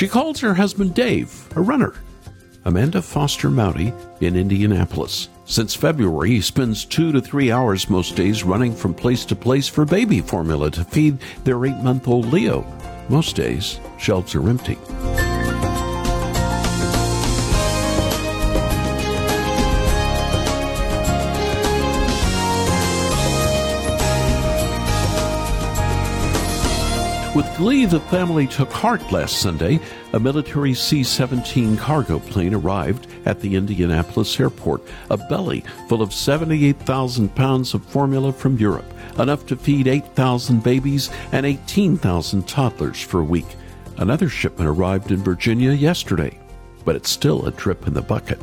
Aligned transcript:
She 0.00 0.08
calls 0.08 0.40
her 0.40 0.54
husband 0.54 0.94
Dave 0.94 1.46
a 1.56 1.60
runner. 1.60 1.92
Amanda 2.64 3.02
Foster 3.02 3.50
Mowdy 3.50 3.92
in 4.22 4.34
Indianapolis. 4.34 5.28
Since 5.44 5.74
February, 5.74 6.30
he 6.30 6.40
spends 6.40 6.86
two 6.86 7.12
to 7.12 7.20
three 7.20 7.52
hours 7.52 7.90
most 7.90 8.16
days 8.16 8.42
running 8.42 8.74
from 8.74 8.94
place 8.94 9.26
to 9.26 9.36
place 9.36 9.68
for 9.68 9.84
baby 9.84 10.22
formula 10.22 10.70
to 10.70 10.84
feed 10.84 11.18
their 11.44 11.66
eight 11.66 11.76
month 11.82 12.08
old 12.08 12.32
Leo. 12.32 12.64
Most 13.10 13.36
days, 13.36 13.78
shelves 13.98 14.34
are 14.34 14.48
empty. 14.48 14.78
With 27.40 27.56
glee, 27.56 27.86
the 27.86 28.00
family 28.00 28.46
took 28.46 28.70
heart 28.70 29.12
last 29.12 29.38
Sunday. 29.38 29.80
A 30.12 30.20
military 30.20 30.74
C 30.74 31.02
17 31.02 31.78
cargo 31.78 32.18
plane 32.18 32.52
arrived 32.52 33.06
at 33.24 33.40
the 33.40 33.56
Indianapolis 33.56 34.38
airport, 34.38 34.82
a 35.08 35.16
belly 35.16 35.64
full 35.88 36.02
of 36.02 36.12
78,000 36.12 37.34
pounds 37.34 37.72
of 37.72 37.82
formula 37.82 38.30
from 38.30 38.58
Europe, 38.58 38.92
enough 39.18 39.46
to 39.46 39.56
feed 39.56 39.88
8,000 39.88 40.62
babies 40.62 41.08
and 41.32 41.46
18,000 41.46 42.46
toddlers 42.46 43.00
for 43.00 43.20
a 43.20 43.24
week. 43.24 43.56
Another 43.96 44.28
shipment 44.28 44.68
arrived 44.68 45.10
in 45.10 45.24
Virginia 45.24 45.72
yesterday, 45.72 46.38
but 46.84 46.94
it's 46.94 47.08
still 47.08 47.46
a 47.46 47.52
drip 47.52 47.86
in 47.86 47.94
the 47.94 48.02
bucket. 48.02 48.38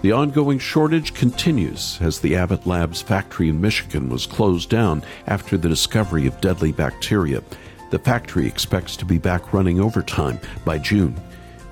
The 0.00 0.12
ongoing 0.12 0.58
shortage 0.58 1.12
continues 1.12 1.98
as 2.00 2.20
the 2.20 2.36
Abbott 2.36 2.66
Labs 2.66 3.02
factory 3.02 3.50
in 3.50 3.60
Michigan 3.60 4.08
was 4.08 4.24
closed 4.24 4.70
down 4.70 5.02
after 5.26 5.58
the 5.58 5.68
discovery 5.68 6.26
of 6.26 6.40
deadly 6.40 6.72
bacteria. 6.72 7.42
The 7.90 7.98
factory 7.98 8.46
expects 8.46 8.96
to 8.98 9.04
be 9.04 9.18
back 9.18 9.52
running 9.52 9.80
overtime 9.80 10.38
by 10.64 10.78
June. 10.78 11.20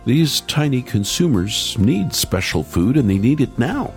These 0.04 0.40
tiny 0.42 0.82
consumers 0.82 1.78
need 1.78 2.12
special 2.12 2.64
food 2.64 2.96
and 2.96 3.08
they 3.08 3.18
need 3.18 3.40
it 3.40 3.56
now. 3.56 3.94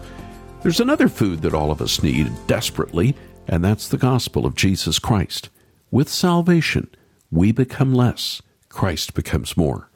There's 0.62 0.80
another 0.80 1.08
food 1.08 1.42
that 1.42 1.56
all 1.56 1.72
of 1.72 1.82
us 1.82 2.04
need 2.04 2.32
desperately, 2.46 3.16
and 3.48 3.66
that's 3.66 3.88
the 3.88 3.98
gospel 3.98 4.46
of 4.46 4.54
Jesus 4.54 5.00
Christ. 5.00 5.50
With 5.90 6.10
salvation, 6.10 6.94
we 7.32 7.52
become 7.52 7.92
less, 7.92 8.44
Christ 8.70 9.16
becomes 9.16 9.58
more. 9.58 9.90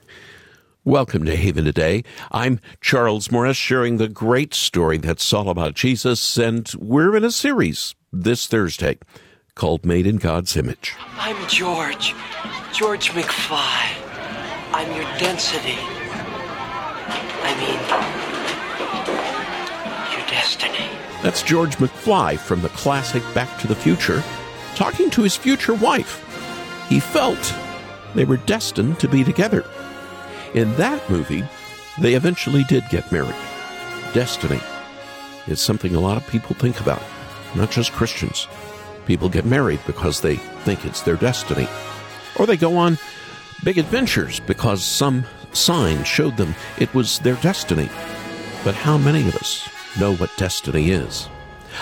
Welcome 0.83 1.25
to 1.25 1.35
Haven 1.35 1.65
Today. 1.65 2.03
I'm 2.31 2.59
Charles 2.81 3.31
Morris, 3.31 3.57
sharing 3.57 3.97
the 3.97 4.07
great 4.07 4.55
story 4.55 4.97
that's 4.97 5.31
all 5.31 5.49
about 5.49 5.75
Jesus, 5.75 6.39
and 6.39 6.71
we're 6.79 7.15
in 7.15 7.23
a 7.23 7.31
series 7.31 7.93
this 8.11 8.47
Thursday 8.47 8.97
called 9.55 9.85
Made 9.85 10.05
in 10.05 10.17
God's 10.17 10.57
Image. 10.57 10.93
I'm 11.17 11.47
George, 11.47 12.13
George 12.73 13.11
McFly. 13.11 13.95
I'm 14.73 14.93
your 14.93 15.05
density. 15.17 15.77
I 17.41 17.55
mean, 17.61 17.79
your 20.11 20.27
destiny. 20.27 20.89
That's 21.23 21.41
George 21.41 21.77
McFly 21.77 22.37
from 22.37 22.61
the 22.61 22.69
classic 22.69 23.23
Back 23.33 23.57
to 23.61 23.67
the 23.67 23.75
Future, 23.75 24.21
talking 24.75 25.09
to 25.11 25.23
his 25.23 25.37
future 25.37 25.73
wife. 25.75 26.21
He 26.89 26.99
felt 26.99 27.55
they 28.13 28.25
were 28.25 28.35
destined 28.35 28.99
to 28.99 29.07
be 29.07 29.23
together. 29.23 29.63
In 30.53 30.75
that 30.75 31.09
movie, 31.09 31.45
they 32.01 32.15
eventually 32.15 32.65
did 32.65 32.83
get 32.89 33.09
married. 33.09 33.33
Destiny 34.13 34.59
is 35.47 35.61
something 35.61 35.95
a 35.95 35.99
lot 36.01 36.17
of 36.17 36.27
people 36.27 36.57
think 36.57 36.81
about, 36.81 37.01
not 37.55 37.71
just 37.71 37.93
Christians. 37.93 38.49
People 39.05 39.29
get 39.29 39.45
married 39.45 39.79
because 39.85 40.21
they 40.21 40.35
think 40.35 40.85
it's 40.85 41.01
their 41.01 41.15
destiny. 41.15 41.67
Or 42.37 42.45
they 42.45 42.57
go 42.57 42.77
on 42.77 42.97
big 43.63 43.77
adventures 43.77 44.39
because 44.39 44.83
some 44.83 45.25
sign 45.53 46.03
showed 46.03 46.37
them 46.37 46.55
it 46.77 46.93
was 46.93 47.19
their 47.19 47.35
destiny. 47.35 47.89
But 48.63 48.75
how 48.75 48.97
many 48.97 49.27
of 49.27 49.35
us 49.35 49.69
know 49.99 50.15
what 50.15 50.35
destiny 50.37 50.91
is? 50.91 51.29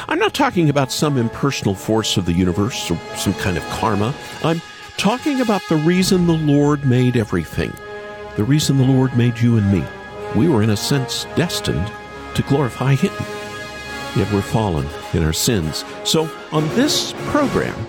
I'm 0.08 0.20
not 0.20 0.34
talking 0.34 0.70
about 0.70 0.92
some 0.92 1.18
impersonal 1.18 1.76
force 1.76 2.18
of 2.18 2.26
the 2.26 2.34
universe 2.34 2.90
or 2.90 2.98
some 3.16 3.34
kind 3.36 3.58
of 3.58 3.64
karma. 3.70 4.14
I'm 4.44 4.62
talking 4.98 5.42
about 5.42 5.62
the 5.70 5.78
reason 5.78 6.28
the 6.28 6.34
Lord 6.34 6.84
made 6.86 7.16
everything, 7.16 7.74
the 8.36 8.44
reason 8.44 8.78
the 8.78 8.84
Lord 8.84 9.16
made 9.16 9.40
you 9.40 9.58
and 9.58 9.72
me. 9.72 9.84
We 10.36 10.50
were, 10.50 10.64
in 10.64 10.72
a 10.72 10.78
sense, 10.78 11.26
destined 11.36 11.92
to 12.36 12.42
glorify 12.44 12.96
Him 12.96 13.14
yet 14.16 14.32
we're 14.32 14.42
fallen 14.42 14.88
in 15.14 15.24
our 15.24 15.34
sins. 15.34 15.84
So, 16.04 16.30
on 16.52 16.68
this 16.70 17.14
program, 17.28 17.88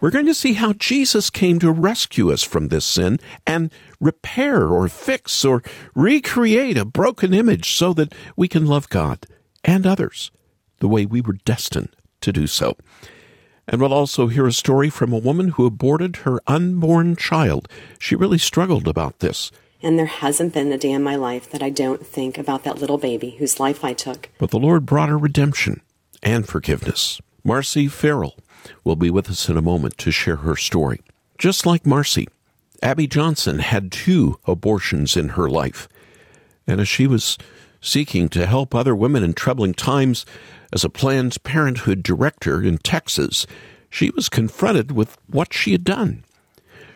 we're 0.00 0.10
going 0.10 0.26
to 0.26 0.34
see 0.34 0.54
how 0.54 0.72
Jesus 0.72 1.28
came 1.28 1.58
to 1.58 1.70
rescue 1.70 2.32
us 2.32 2.42
from 2.42 2.68
this 2.68 2.86
sin 2.86 3.18
and 3.46 3.70
repair 4.00 4.68
or 4.68 4.88
fix 4.88 5.44
or 5.44 5.62
recreate 5.94 6.78
a 6.78 6.84
broken 6.86 7.34
image 7.34 7.74
so 7.74 7.92
that 7.94 8.14
we 8.34 8.48
can 8.48 8.66
love 8.66 8.88
God 8.88 9.26
and 9.62 9.86
others 9.86 10.30
the 10.78 10.88
way 10.88 11.04
we 11.04 11.20
were 11.20 11.38
destined 11.44 11.94
to 12.22 12.32
do 12.32 12.46
so. 12.46 12.76
And 13.68 13.80
we'll 13.80 13.92
also 13.92 14.26
hear 14.26 14.46
a 14.46 14.52
story 14.52 14.90
from 14.90 15.12
a 15.12 15.18
woman 15.18 15.50
who 15.50 15.66
aborted 15.66 16.16
her 16.16 16.40
unborn 16.46 17.14
child. 17.14 17.68
She 17.98 18.16
really 18.16 18.38
struggled 18.38 18.88
about 18.88 19.20
this. 19.20 19.52
And 19.82 19.98
there 19.98 20.06
hasn't 20.06 20.52
been 20.52 20.72
a 20.72 20.78
day 20.78 20.90
in 20.90 21.02
my 21.02 21.16
life 21.16 21.50
that 21.50 21.62
I 21.62 21.70
don't 21.70 22.06
think 22.06 22.36
about 22.36 22.64
that 22.64 22.78
little 22.78 22.98
baby 22.98 23.30
whose 23.38 23.58
life 23.58 23.84
I 23.84 23.94
took. 23.94 24.28
But 24.38 24.50
the 24.50 24.58
Lord 24.58 24.84
brought 24.84 25.08
her 25.08 25.18
redemption 25.18 25.80
and 26.22 26.46
forgiveness. 26.46 27.20
Marcy 27.42 27.88
Farrell 27.88 28.36
will 28.84 28.96
be 28.96 29.10
with 29.10 29.30
us 29.30 29.48
in 29.48 29.56
a 29.56 29.62
moment 29.62 29.96
to 29.98 30.10
share 30.10 30.36
her 30.36 30.56
story. 30.56 31.00
Just 31.38 31.64
like 31.64 31.86
Marcy, 31.86 32.28
Abby 32.82 33.06
Johnson 33.06 33.60
had 33.60 33.90
two 33.90 34.38
abortions 34.46 35.16
in 35.16 35.30
her 35.30 35.48
life. 35.48 35.88
And 36.66 36.80
as 36.80 36.88
she 36.88 37.06
was 37.06 37.38
seeking 37.80 38.28
to 38.28 38.46
help 38.46 38.74
other 38.74 38.94
women 38.94 39.22
in 39.22 39.32
troubling 39.32 39.72
times 39.72 40.26
as 40.72 40.84
a 40.84 40.90
Planned 40.90 41.42
Parenthood 41.42 42.02
director 42.02 42.62
in 42.62 42.78
Texas, 42.78 43.46
she 43.88 44.10
was 44.10 44.28
confronted 44.28 44.92
with 44.92 45.16
what 45.26 45.54
she 45.54 45.72
had 45.72 45.84
done. 45.84 46.24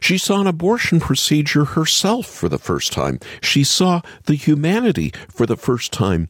She 0.05 0.19
saw 0.19 0.43
an 0.43 0.47
abortion 0.47 1.01
procedure 1.01 1.65
herself 1.65 2.27
for 2.27 2.51
the 2.51 2.59
first 2.59 2.93
time. 2.93 3.21
She 3.41 3.65
saw 3.65 4.03
the 4.25 4.35
humanity 4.35 5.15
for 5.31 5.47
the 5.47 5.57
first 5.57 5.95
time 5.95 6.29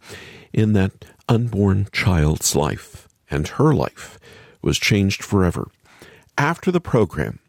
in 0.53 0.75
that 0.75 1.05
unborn 1.29 1.89
child's 1.91 2.55
life. 2.55 3.09
And 3.29 3.49
her 3.49 3.75
life 3.75 4.17
was 4.63 4.79
changed 4.79 5.25
forever. 5.25 5.73
After 6.39 6.71
the 6.71 6.81
program, 6.81 7.41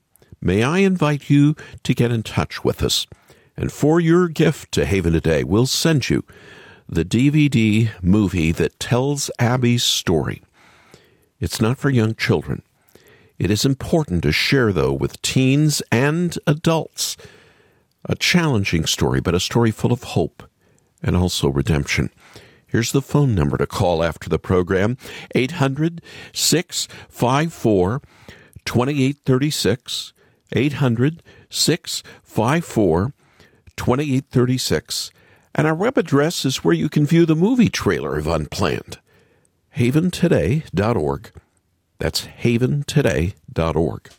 may 0.42 0.64
I 0.64 0.80
invite 0.80 1.30
you 1.30 1.56
to 1.84 1.94
get 1.94 2.12
in 2.12 2.24
touch 2.24 2.64
with 2.64 2.82
us. 2.82 3.06
And 3.56 3.72
for 3.72 4.00
your 4.00 4.28
gift 4.28 4.72
to 4.72 4.88
Haven 4.88 5.14
Today, 5.14 5.44
we'll 5.44 5.68
send 5.68 6.10
you 6.10 6.24
the 6.90 7.06
DVD 7.06 7.92
movie 8.02 8.52
that 8.52 8.80
tells 8.80 9.30
Abby's 9.38 9.84
story. 9.84 10.42
It's 11.40 11.62
not 11.62 11.78
for 11.78 11.92
young 11.92 12.16
children. 12.16 12.64
It 13.38 13.52
is 13.52 13.66
important 13.66 14.24
to 14.24 14.32
share, 14.32 14.72
though, 14.72 14.94
with 14.94 15.22
teens 15.22 15.82
and 15.92 16.38
adults. 16.48 17.18
A 18.08 18.16
challenging 18.16 18.86
story, 18.86 19.20
but 19.20 19.34
a 19.34 19.40
story 19.40 19.72
full 19.72 19.92
of 19.92 20.04
hope 20.04 20.44
and 21.02 21.16
also 21.16 21.50
redemption. 21.50 22.12
Here's 22.68 22.92
the 22.92 23.02
phone 23.02 23.34
number 23.34 23.58
to 23.58 23.68
call 23.68 24.04
after 24.04 24.30
the 24.30 24.40
program 24.40 24.98
800 25.34 26.02
654 26.34 28.02
2836. 28.66 30.14
800 30.52 31.24
654 31.50 33.14
2836. 33.76 35.12
And 35.54 35.68
our 35.68 35.76
web 35.76 35.98
address 35.98 36.46
is 36.46 36.64
where 36.64 36.74
you 36.74 36.90
can 36.90 37.06
view 37.06 37.26
the 37.26 37.36
movie 37.36 37.70
trailer 37.70 38.18
of 38.18 38.28
Unplanned. 38.28 39.00
haventoday.org. 39.78 41.32
That's 42.06 42.28
haventoday.org. 42.28 44.10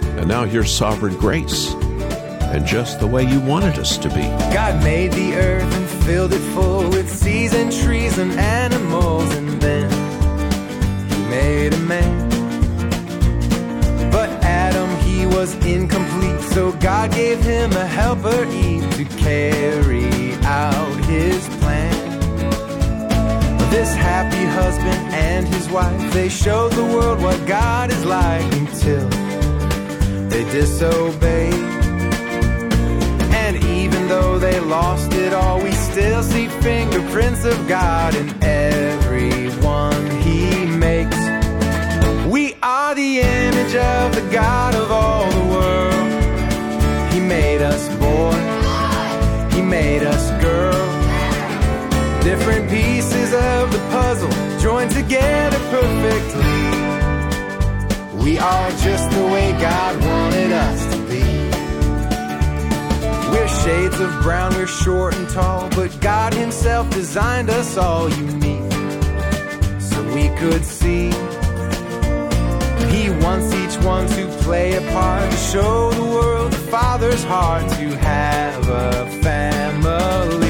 And 0.00 0.28
now 0.28 0.44
here's 0.44 0.72
Sovereign 0.72 1.16
Grace, 1.16 1.72
and 1.74 2.64
just 2.64 3.00
the 3.00 3.08
way 3.08 3.24
you 3.24 3.40
wanted 3.40 3.80
us 3.80 3.98
to 3.98 4.08
be. 4.10 4.22
God 4.54 4.80
made 4.84 5.10
the 5.10 5.34
earth 5.34 5.74
and 5.74 6.04
filled 6.04 6.32
it 6.32 6.38
full 6.54 6.88
with 6.88 7.10
seas 7.10 7.52
and 7.52 7.72
trees 7.72 8.18
and 8.18 8.30
animals, 8.30 9.28
and 9.34 9.60
then 9.60 9.90
He 11.10 11.16
made 11.28 11.74
a 11.74 11.78
man. 11.78 12.28
But 14.12 14.30
Adam, 14.44 14.88
he 15.04 15.26
was 15.26 15.52
incomplete, 15.66 16.40
so 16.52 16.70
God 16.74 17.10
gave 17.10 17.40
him 17.40 17.72
a 17.72 17.86
helper 17.88 18.44
Eve 18.52 18.88
to 18.98 19.04
carry 19.18 20.34
out 20.44 20.94
his 21.06 21.44
plan. 21.58 21.95
This 23.76 23.94
happy 23.94 24.44
husband 24.46 25.12
and 25.12 25.46
his 25.46 25.68
wife, 25.68 26.14
they 26.14 26.30
showed 26.30 26.72
the 26.72 26.82
world 26.82 27.20
what 27.20 27.46
God 27.46 27.90
is 27.92 28.06
like 28.06 28.50
until 28.54 29.06
they 30.30 30.44
disobeyed. 30.50 31.52
And 33.42 33.62
even 33.62 34.08
though 34.08 34.38
they 34.38 34.60
lost 34.60 35.12
it 35.12 35.34
all, 35.34 35.62
we 35.62 35.72
still 35.72 36.22
see 36.22 36.48
fingerprints 36.48 37.44
of 37.44 37.68
God 37.68 38.14
in 38.14 38.34
everyone 38.42 40.10
he 40.22 40.64
makes. 40.64 41.20
We 42.26 42.54
are 42.62 42.94
the 42.94 43.20
image 43.20 43.74
of 43.76 44.14
the 44.14 44.26
God 44.32 44.74
of 44.74 44.90
all 44.90 45.30
the 45.30 45.46
world. 45.54 47.12
He 47.12 47.20
made 47.20 47.60
us 47.60 47.86
boy, 47.96 48.38
he 49.54 49.60
made 49.60 50.02
us 50.02 50.30
girl, 50.42 50.82
different 52.22 52.70
pieces 52.70 53.15
the 53.76 53.82
puzzle, 53.90 54.30
joined 54.58 54.90
together 54.90 55.58
perfectly. 55.74 56.52
We 58.24 58.38
are 58.38 58.70
just 58.70 59.10
the 59.10 59.24
way 59.32 59.52
God 59.52 59.92
wanted 60.02 60.52
us 60.52 60.80
to 60.92 60.98
be. 61.10 61.24
We're 63.30 63.52
shades 63.64 64.00
of 64.00 64.10
brown, 64.22 64.54
we're 64.54 64.66
short 64.66 65.14
and 65.14 65.28
tall, 65.28 65.68
but 65.70 65.90
God 66.00 66.32
Himself 66.32 66.88
designed 66.90 67.50
us 67.50 67.76
all 67.76 68.08
unique 68.08 68.72
so 69.80 69.96
we 70.14 70.28
could 70.40 70.64
see. 70.64 71.10
He 72.94 73.10
wants 73.24 73.52
each 73.60 73.76
one 73.84 74.06
to 74.16 74.26
play 74.42 74.76
a 74.76 74.80
part 74.92 75.30
to 75.30 75.36
show 75.36 75.90
the 75.92 76.04
world 76.04 76.52
the 76.52 76.64
Father's 76.76 77.24
heart 77.24 77.68
to 77.72 77.86
have 77.98 78.68
a 78.68 79.22
family. 79.22 80.45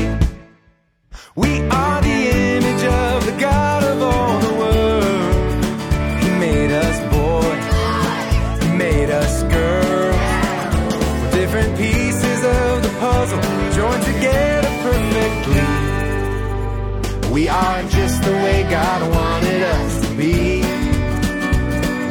Are 17.57 17.83
just 17.89 18.23
the 18.23 18.33
way 18.33 18.63
God 18.69 19.11
wanted 19.15 19.63
us 19.63 20.07
to 20.07 20.15
be. 20.15 20.61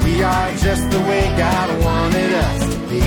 We 0.03 0.23
are 0.23 0.51
just 0.57 0.89
the 0.89 0.99
way 1.01 1.21
God 1.37 1.83
wanted 1.83 2.33
us 2.33 2.73
to 2.73 2.79
be. 2.89 3.05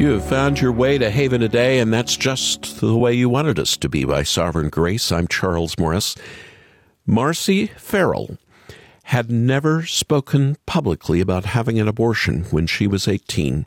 You 0.00 0.12
have 0.12 0.24
found 0.24 0.60
your 0.60 0.70
way 0.70 0.96
to 0.98 1.10
Haven 1.10 1.40
today, 1.40 1.80
and 1.80 1.92
that's 1.92 2.16
just 2.16 2.78
the 2.78 2.96
way 2.96 3.14
you 3.14 3.28
wanted 3.28 3.58
us 3.58 3.76
to 3.78 3.88
be 3.88 4.04
by 4.04 4.22
Sovereign 4.22 4.68
Grace. 4.68 5.10
I'm 5.10 5.26
Charles 5.26 5.76
Morris. 5.76 6.14
Marcy 7.04 7.66
Farrell 7.66 8.38
had 9.04 9.28
never 9.28 9.84
spoken 9.86 10.56
publicly 10.66 11.20
about 11.20 11.46
having 11.46 11.80
an 11.80 11.88
abortion 11.88 12.44
when 12.52 12.68
she 12.68 12.86
was 12.86 13.08
18 13.08 13.66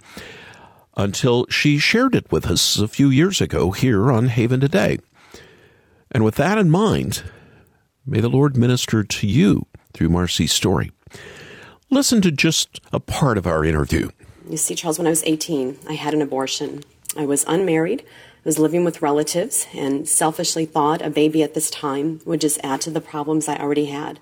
until 0.96 1.48
she 1.50 1.78
shared 1.78 2.16
it 2.16 2.32
with 2.32 2.46
us 2.46 2.80
a 2.80 2.88
few 2.88 3.10
years 3.10 3.42
ago 3.42 3.72
here 3.72 4.10
on 4.10 4.30
Haven 4.30 4.62
Today. 4.62 5.00
And 6.12 6.24
with 6.24 6.36
that 6.36 6.58
in 6.58 6.70
mind, 6.70 7.24
may 8.06 8.20
the 8.20 8.30
Lord 8.30 8.58
minister 8.58 9.04
to 9.04 9.28
you 9.28 9.68
through 9.94 10.10
Marcy's 10.10 10.52
story. 10.52 10.92
Listen 11.90 12.22
to 12.22 12.32
just 12.32 12.80
a 12.92 13.00
part 13.00 13.38
of 13.38 13.48
our 13.48 13.66
interview. 13.66 14.10
You 14.50 14.58
see, 14.58 14.76
Charles, 14.76 14.98
when 14.98 15.08
I 15.08 15.12
was 15.12 15.24
18, 15.24 15.78
I 15.88 15.94
had 15.94 16.14
an 16.14 16.22
abortion. 16.22 16.84
I 17.18 17.26
was 17.26 17.46
unmarried, 17.48 18.02
I 18.02 18.42
was 18.46 18.58
living 18.58 18.84
with 18.84 19.02
relatives, 19.02 19.68
and 19.74 20.08
selfishly 20.08 20.66
thought 20.66 21.02
a 21.02 21.10
baby 21.10 21.44
at 21.44 21.54
this 21.54 21.70
time 21.70 22.22
would 22.26 22.42
just 22.42 22.60
add 22.64 22.82
to 22.82 22.90
the 22.90 23.02
problems 23.02 23.48
I 23.48 23.58
already 23.58 23.86
had. 23.86 24.20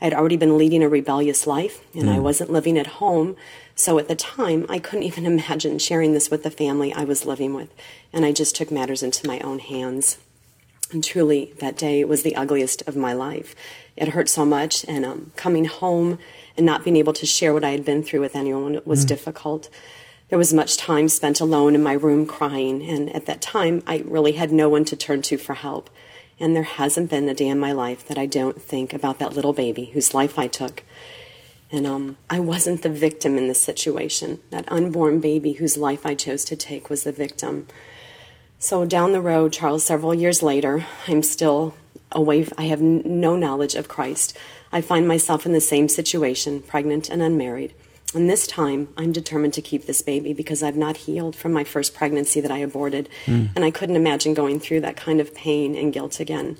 I 0.00 0.04
had 0.04 0.14
already 0.14 0.36
been 0.36 0.58
leading 0.58 0.82
a 0.82 0.88
rebellious 0.88 1.46
life, 1.46 1.80
and 1.94 2.10
I 2.10 2.18
mm. 2.18 2.22
wasn't 2.22 2.52
living 2.52 2.78
at 2.78 2.86
home. 2.86 3.34
So 3.74 3.98
at 3.98 4.08
the 4.08 4.14
time, 4.14 4.66
I 4.68 4.78
couldn't 4.78 5.04
even 5.04 5.24
imagine 5.26 5.78
sharing 5.78 6.12
this 6.12 6.30
with 6.30 6.42
the 6.42 6.50
family 6.50 6.92
I 6.92 7.04
was 7.04 7.24
living 7.24 7.54
with. 7.54 7.70
And 8.12 8.24
I 8.24 8.32
just 8.32 8.54
took 8.54 8.70
matters 8.70 9.02
into 9.02 9.26
my 9.26 9.40
own 9.40 9.58
hands. 9.58 10.18
And 10.92 11.02
truly, 11.02 11.52
that 11.58 11.76
day 11.76 12.04
was 12.04 12.22
the 12.22 12.36
ugliest 12.36 12.82
of 12.86 12.96
my 12.96 13.12
life. 13.12 13.56
It 13.96 14.08
hurt 14.08 14.28
so 14.28 14.44
much, 14.44 14.84
and 14.86 15.04
um, 15.04 15.32
coming 15.34 15.64
home 15.64 16.18
and 16.56 16.64
not 16.64 16.84
being 16.84 16.96
able 16.96 17.12
to 17.14 17.26
share 17.26 17.52
what 17.52 17.64
I 17.64 17.70
had 17.70 17.84
been 17.84 18.02
through 18.02 18.20
with 18.20 18.36
anyone 18.36 18.80
was 18.84 19.04
difficult. 19.04 19.68
There 20.28 20.38
was 20.38 20.52
much 20.52 20.76
time 20.76 21.08
spent 21.08 21.40
alone 21.40 21.74
in 21.74 21.82
my 21.82 21.92
room 21.92 22.26
crying, 22.26 22.82
and 22.82 23.14
at 23.14 23.26
that 23.26 23.40
time, 23.40 23.82
I 23.86 24.04
really 24.06 24.32
had 24.32 24.52
no 24.52 24.68
one 24.68 24.84
to 24.86 24.96
turn 24.96 25.22
to 25.22 25.38
for 25.38 25.54
help. 25.54 25.90
And 26.38 26.54
there 26.54 26.64
hasn't 26.64 27.10
been 27.10 27.28
a 27.28 27.34
day 27.34 27.48
in 27.48 27.58
my 27.58 27.72
life 27.72 28.06
that 28.08 28.18
I 28.18 28.26
don't 28.26 28.60
think 28.60 28.92
about 28.92 29.18
that 29.18 29.32
little 29.32 29.52
baby 29.52 29.86
whose 29.86 30.14
life 30.14 30.38
I 30.38 30.48
took. 30.48 30.82
And 31.72 31.86
um, 31.86 32.16
I 32.28 32.40
wasn't 32.40 32.82
the 32.82 32.90
victim 32.90 33.38
in 33.38 33.48
this 33.48 33.60
situation. 33.60 34.40
That 34.50 34.70
unborn 34.70 35.20
baby 35.20 35.54
whose 35.54 35.76
life 35.76 36.04
I 36.04 36.14
chose 36.14 36.44
to 36.46 36.56
take 36.56 36.90
was 36.90 37.04
the 37.04 37.12
victim. 37.12 37.66
So 38.58 38.84
down 38.84 39.12
the 39.12 39.20
road, 39.20 39.52
Charles, 39.52 39.84
several 39.84 40.14
years 40.14 40.42
later, 40.42 40.86
I'm 41.06 41.22
still 41.22 41.74
away. 42.10 42.46
I 42.56 42.64
have 42.64 42.80
no 42.80 43.36
knowledge 43.36 43.74
of 43.74 43.88
Christ. 43.88 44.36
I 44.72 44.80
find 44.80 45.06
myself 45.06 45.46
in 45.46 45.52
the 45.52 45.60
same 45.60 45.88
situation, 45.88 46.62
pregnant 46.62 47.08
and 47.08 47.22
unmarried. 47.22 47.74
And 48.14 48.30
this 48.30 48.46
time, 48.46 48.88
I'm 48.96 49.12
determined 49.12 49.52
to 49.54 49.62
keep 49.62 49.86
this 49.86 50.00
baby 50.00 50.32
because 50.32 50.62
I've 50.62 50.76
not 50.76 50.96
healed 50.96 51.36
from 51.36 51.52
my 51.52 51.64
first 51.64 51.94
pregnancy 51.94 52.40
that 52.40 52.50
I 52.50 52.58
aborted. 52.58 53.08
Hmm. 53.26 53.46
And 53.54 53.64
I 53.64 53.70
couldn't 53.70 53.96
imagine 53.96 54.32
going 54.32 54.60
through 54.60 54.80
that 54.82 54.96
kind 54.96 55.20
of 55.20 55.34
pain 55.34 55.74
and 55.74 55.92
guilt 55.92 56.20
again. 56.20 56.56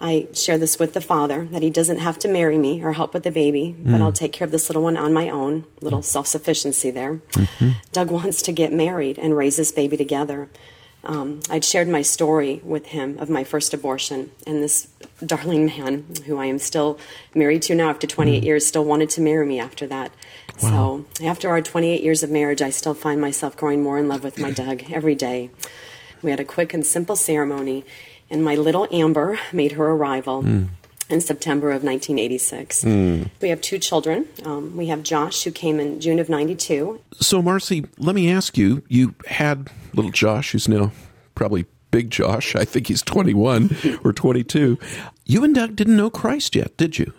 I 0.00 0.28
share 0.32 0.58
this 0.58 0.78
with 0.78 0.94
the 0.94 1.00
father 1.00 1.46
that 1.46 1.62
he 1.62 1.70
doesn't 1.70 1.98
have 1.98 2.18
to 2.20 2.28
marry 2.28 2.58
me 2.58 2.82
or 2.82 2.92
help 2.92 3.14
with 3.14 3.22
the 3.22 3.30
baby, 3.30 3.74
but 3.78 3.96
hmm. 3.96 4.02
I'll 4.02 4.12
take 4.12 4.32
care 4.32 4.44
of 4.44 4.50
this 4.50 4.68
little 4.68 4.82
one 4.82 4.96
on 4.96 5.12
my 5.12 5.28
own. 5.28 5.64
Little 5.80 6.00
hmm. 6.00 6.04
self 6.04 6.26
sufficiency 6.26 6.90
there. 6.90 7.16
Mm-hmm. 7.32 7.70
Doug 7.92 8.10
wants 8.10 8.40
to 8.42 8.52
get 8.52 8.72
married 8.72 9.18
and 9.18 9.36
raise 9.36 9.56
this 9.56 9.72
baby 9.72 9.96
together. 9.96 10.48
Um, 11.06 11.40
I'd 11.50 11.64
shared 11.64 11.88
my 11.88 12.02
story 12.02 12.60
with 12.64 12.86
him 12.86 13.18
of 13.18 13.28
my 13.28 13.44
first 13.44 13.74
abortion, 13.74 14.30
and 14.46 14.62
this 14.62 14.88
darling 15.24 15.66
man, 15.66 16.04
who 16.26 16.38
I 16.38 16.46
am 16.46 16.58
still 16.58 16.98
married 17.34 17.62
to 17.62 17.74
now 17.74 17.90
after 17.90 18.06
28 18.06 18.42
years, 18.42 18.66
still 18.66 18.84
wanted 18.84 19.10
to 19.10 19.20
marry 19.20 19.46
me 19.46 19.60
after 19.60 19.86
that. 19.88 20.12
So, 20.58 21.04
after 21.22 21.48
our 21.50 21.60
28 21.60 22.02
years 22.02 22.22
of 22.22 22.30
marriage, 22.30 22.62
I 22.62 22.70
still 22.70 22.94
find 22.94 23.20
myself 23.20 23.56
growing 23.56 23.82
more 23.82 23.98
in 23.98 24.08
love 24.08 24.22
with 24.24 24.38
my 24.38 24.50
Doug 24.50 24.84
every 24.92 25.14
day. 25.14 25.50
We 26.22 26.30
had 26.30 26.40
a 26.40 26.44
quick 26.44 26.72
and 26.72 26.86
simple 26.86 27.16
ceremony, 27.16 27.84
and 28.30 28.44
my 28.44 28.54
little 28.54 28.86
Amber 28.90 29.38
made 29.52 29.72
her 29.72 29.90
arrival. 29.90 30.42
In 31.10 31.20
September 31.20 31.68
of 31.68 31.84
1986. 31.84 32.84
We 33.42 33.48
have 33.50 33.60
two 33.60 33.78
children. 33.78 34.26
Um, 34.44 34.74
we 34.76 34.86
have 34.86 35.02
Josh, 35.02 35.44
who 35.44 35.50
came 35.50 35.78
in 35.78 36.00
June 36.00 36.18
of 36.18 36.28
92, 36.30 36.98
So, 37.20 37.42
Marcy, 37.42 37.84
let 37.98 38.14
me 38.14 38.30
ask 38.30 38.56
you 38.56 38.82
you 38.88 39.14
had 39.26 39.68
little 39.92 40.10
Josh, 40.10 40.52
who's 40.52 40.66
now 40.66 40.92
probably 41.34 41.66
big 41.90 42.10
Josh. 42.10 42.56
I 42.56 42.64
think 42.64 42.86
he's 42.88 43.02
21 43.02 44.00
or 44.02 44.12
22. 44.12 44.78
You 45.26 45.44
and 45.44 45.54
Doug 45.54 45.76
didn't 45.76 45.96
know 45.96 46.08
Christ 46.10 46.56
yet, 46.56 46.76
did 46.76 46.98
you? 46.98 47.12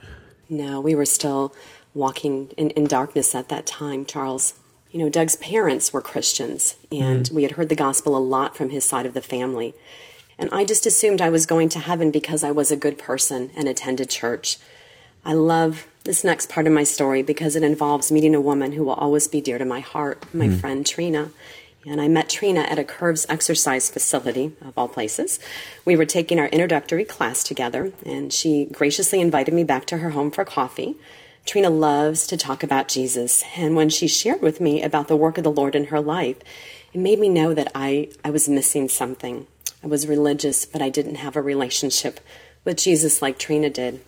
No, 0.50 0.82
we 0.82 0.96
were 0.96 1.06
still 1.06 1.54
walking 1.94 2.50
in, 2.58 2.72
in 2.72 2.88
darkness 2.88 3.34
at 3.36 3.50
that 3.50 3.66
time, 3.66 4.06
Charles. 4.06 4.56
You 4.92 5.00
know, 5.00 5.10
Doug's 5.10 5.36
parents 5.38 5.94
were 5.94 6.02
Christians, 6.02 6.76
and 6.92 7.30
we 7.32 7.44
had 7.44 7.52
heard 7.54 7.70
the 7.70 7.76
gospel 7.76 8.18
a 8.18 8.20
lot 8.20 8.56
from 8.58 8.70
his 8.70 8.84
side 8.86 9.06
of 9.06 9.14
the 9.14 9.22
family. 9.22 9.74
And 10.38 10.50
I 10.52 10.66
just 10.66 10.86
assumed 10.86 11.22
I 11.22 11.30
was 11.30 11.46
going 11.46 11.70
to 11.70 11.80
heaven 11.80 12.12
because 12.12 12.44
I 12.44 12.52
was 12.52 12.72
a 12.72 12.78
good 12.78 12.98
person 12.98 13.52
and 13.56 13.68
attended 13.68 14.10
church. 14.10 14.58
I 15.24 15.34
love 15.34 15.88
this 16.04 16.24
next 16.24 16.50
part 16.50 16.68
of 16.68 16.74
my 16.74 16.84
story 16.84 17.24
because 17.24 17.56
it 17.56 17.64
involves 17.64 18.12
meeting 18.12 18.36
a 18.36 18.42
woman 18.42 18.74
who 18.74 18.84
will 18.84 18.94
always 18.94 19.28
be 19.28 19.42
dear 19.42 19.58
to 19.58 19.66
my 19.66 19.80
heart, 19.80 20.24
my 20.34 20.48
hmm. 20.48 20.56
friend 20.56 20.86
Trina. 20.86 21.32
And 21.88 22.02
I 22.02 22.08
met 22.08 22.30
Trina 22.30 22.62
at 22.62 22.80
a 22.80 22.84
Curves 22.84 23.26
exercise 23.30 23.92
facility, 23.92 24.54
of 24.62 24.74
all 24.76 24.88
places. 24.88 25.40
We 25.84 25.96
were 25.96 26.06
taking 26.06 26.40
our 26.40 26.48
introductory 26.48 27.06
class 27.06 27.44
together, 27.44 27.94
and 28.04 28.34
she 28.34 28.66
graciously 28.66 29.22
invited 29.22 29.54
me 29.54 29.64
back 29.64 29.86
to 29.88 29.98
her 30.00 30.10
home 30.12 30.32
for 30.32 30.44
coffee. 30.46 30.96
Trina 31.46 31.70
loves 31.70 32.26
to 32.28 32.38
talk 32.38 32.64
about 32.64 32.88
Jesus, 32.88 33.44
and 33.56 33.76
when 33.76 33.90
she 33.90 34.08
shared 34.08 34.42
with 34.42 34.60
me 34.60 34.82
about 34.82 35.08
the 35.08 35.16
work 35.16 35.38
of 35.38 35.44
the 35.44 35.52
Lord 35.52 35.76
in 35.76 35.86
her 35.86 36.02
life, 36.02 36.38
it 36.92 37.00
made 37.00 37.20
me 37.20 37.30
know 37.30 37.54
that 37.54 37.72
I, 37.76 38.10
I 38.24 38.32
was 38.32 38.50
missing 38.50 38.90
something. 38.90 39.46
I 39.86 39.88
was 39.88 40.08
religious, 40.08 40.66
but 40.66 40.82
I 40.82 40.90
didn't 40.90 41.16
have 41.16 41.36
a 41.36 41.42
relationship 41.44 42.20
with 42.64 42.78
Jesus 42.78 43.22
like 43.22 43.38
Trina 43.38 43.70
did. 43.70 44.02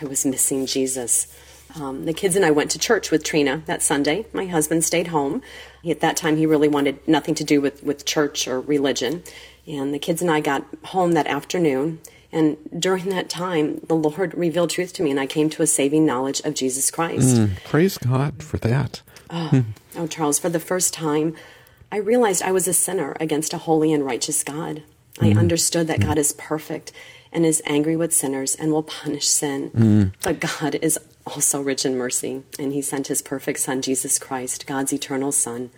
I 0.00 0.04
was 0.04 0.24
missing 0.24 0.64
Jesus. 0.66 1.26
Um, 1.74 2.04
the 2.04 2.12
kids 2.12 2.36
and 2.36 2.44
I 2.44 2.52
went 2.52 2.70
to 2.70 2.78
church 2.78 3.10
with 3.10 3.24
Trina 3.24 3.62
that 3.66 3.82
Sunday. 3.82 4.26
My 4.32 4.46
husband 4.46 4.84
stayed 4.84 5.08
home. 5.08 5.42
He- 5.82 5.90
At 5.90 5.98
that 6.00 6.16
time, 6.16 6.36
he 6.36 6.46
really 6.46 6.68
wanted 6.68 7.06
nothing 7.08 7.34
to 7.34 7.42
do 7.44 7.60
with, 7.60 7.82
with 7.82 8.04
church 8.04 8.46
or 8.46 8.60
religion. 8.60 9.24
And 9.66 9.92
the 9.92 9.98
kids 9.98 10.22
and 10.22 10.30
I 10.30 10.38
got 10.38 10.64
home 10.84 11.12
that 11.12 11.26
afternoon. 11.26 11.98
And 12.30 12.56
during 12.78 13.06
that 13.08 13.28
time, 13.28 13.80
the 13.88 13.96
Lord 13.96 14.34
revealed 14.34 14.70
truth 14.70 14.92
to 14.94 15.02
me, 15.02 15.10
and 15.10 15.18
I 15.18 15.26
came 15.26 15.50
to 15.50 15.62
a 15.62 15.66
saving 15.66 16.06
knowledge 16.06 16.40
of 16.42 16.54
Jesus 16.54 16.92
Christ. 16.92 17.40
Praise 17.64 17.98
God 17.98 18.40
for 18.40 18.58
that. 18.58 19.02
Oh, 19.30 20.06
Charles, 20.08 20.38
for 20.38 20.48
the 20.48 20.60
first 20.60 20.94
time, 20.94 21.34
I 21.90 21.96
realized 21.96 22.42
I 22.42 22.52
was 22.52 22.68
a 22.68 22.72
sinner 22.72 23.16
against 23.18 23.52
a 23.52 23.58
holy 23.58 23.92
and 23.92 24.04
righteous 24.04 24.44
God. 24.44 24.82
I 25.20 25.26
mm-hmm. 25.26 25.38
understood 25.38 25.86
that 25.86 26.00
mm-hmm. 26.00 26.08
God 26.08 26.18
is 26.18 26.32
perfect 26.32 26.92
and 27.32 27.44
is 27.44 27.62
angry 27.66 27.96
with 27.96 28.14
sinners 28.14 28.54
and 28.54 28.72
will 28.72 28.82
punish 28.82 29.26
sin. 29.26 29.70
Mm. 29.70 30.12
But 30.22 30.40
God 30.40 30.76
is 30.76 30.98
also 31.26 31.60
rich 31.60 31.84
in 31.84 31.96
mercy, 31.96 32.42
and 32.58 32.72
He 32.72 32.80
sent 32.80 33.08
His 33.08 33.22
perfect 33.22 33.58
Son, 33.58 33.82
Jesus 33.82 34.18
Christ, 34.18 34.66
God's 34.66 34.92
eternal 34.92 35.32
Son, 35.32 35.70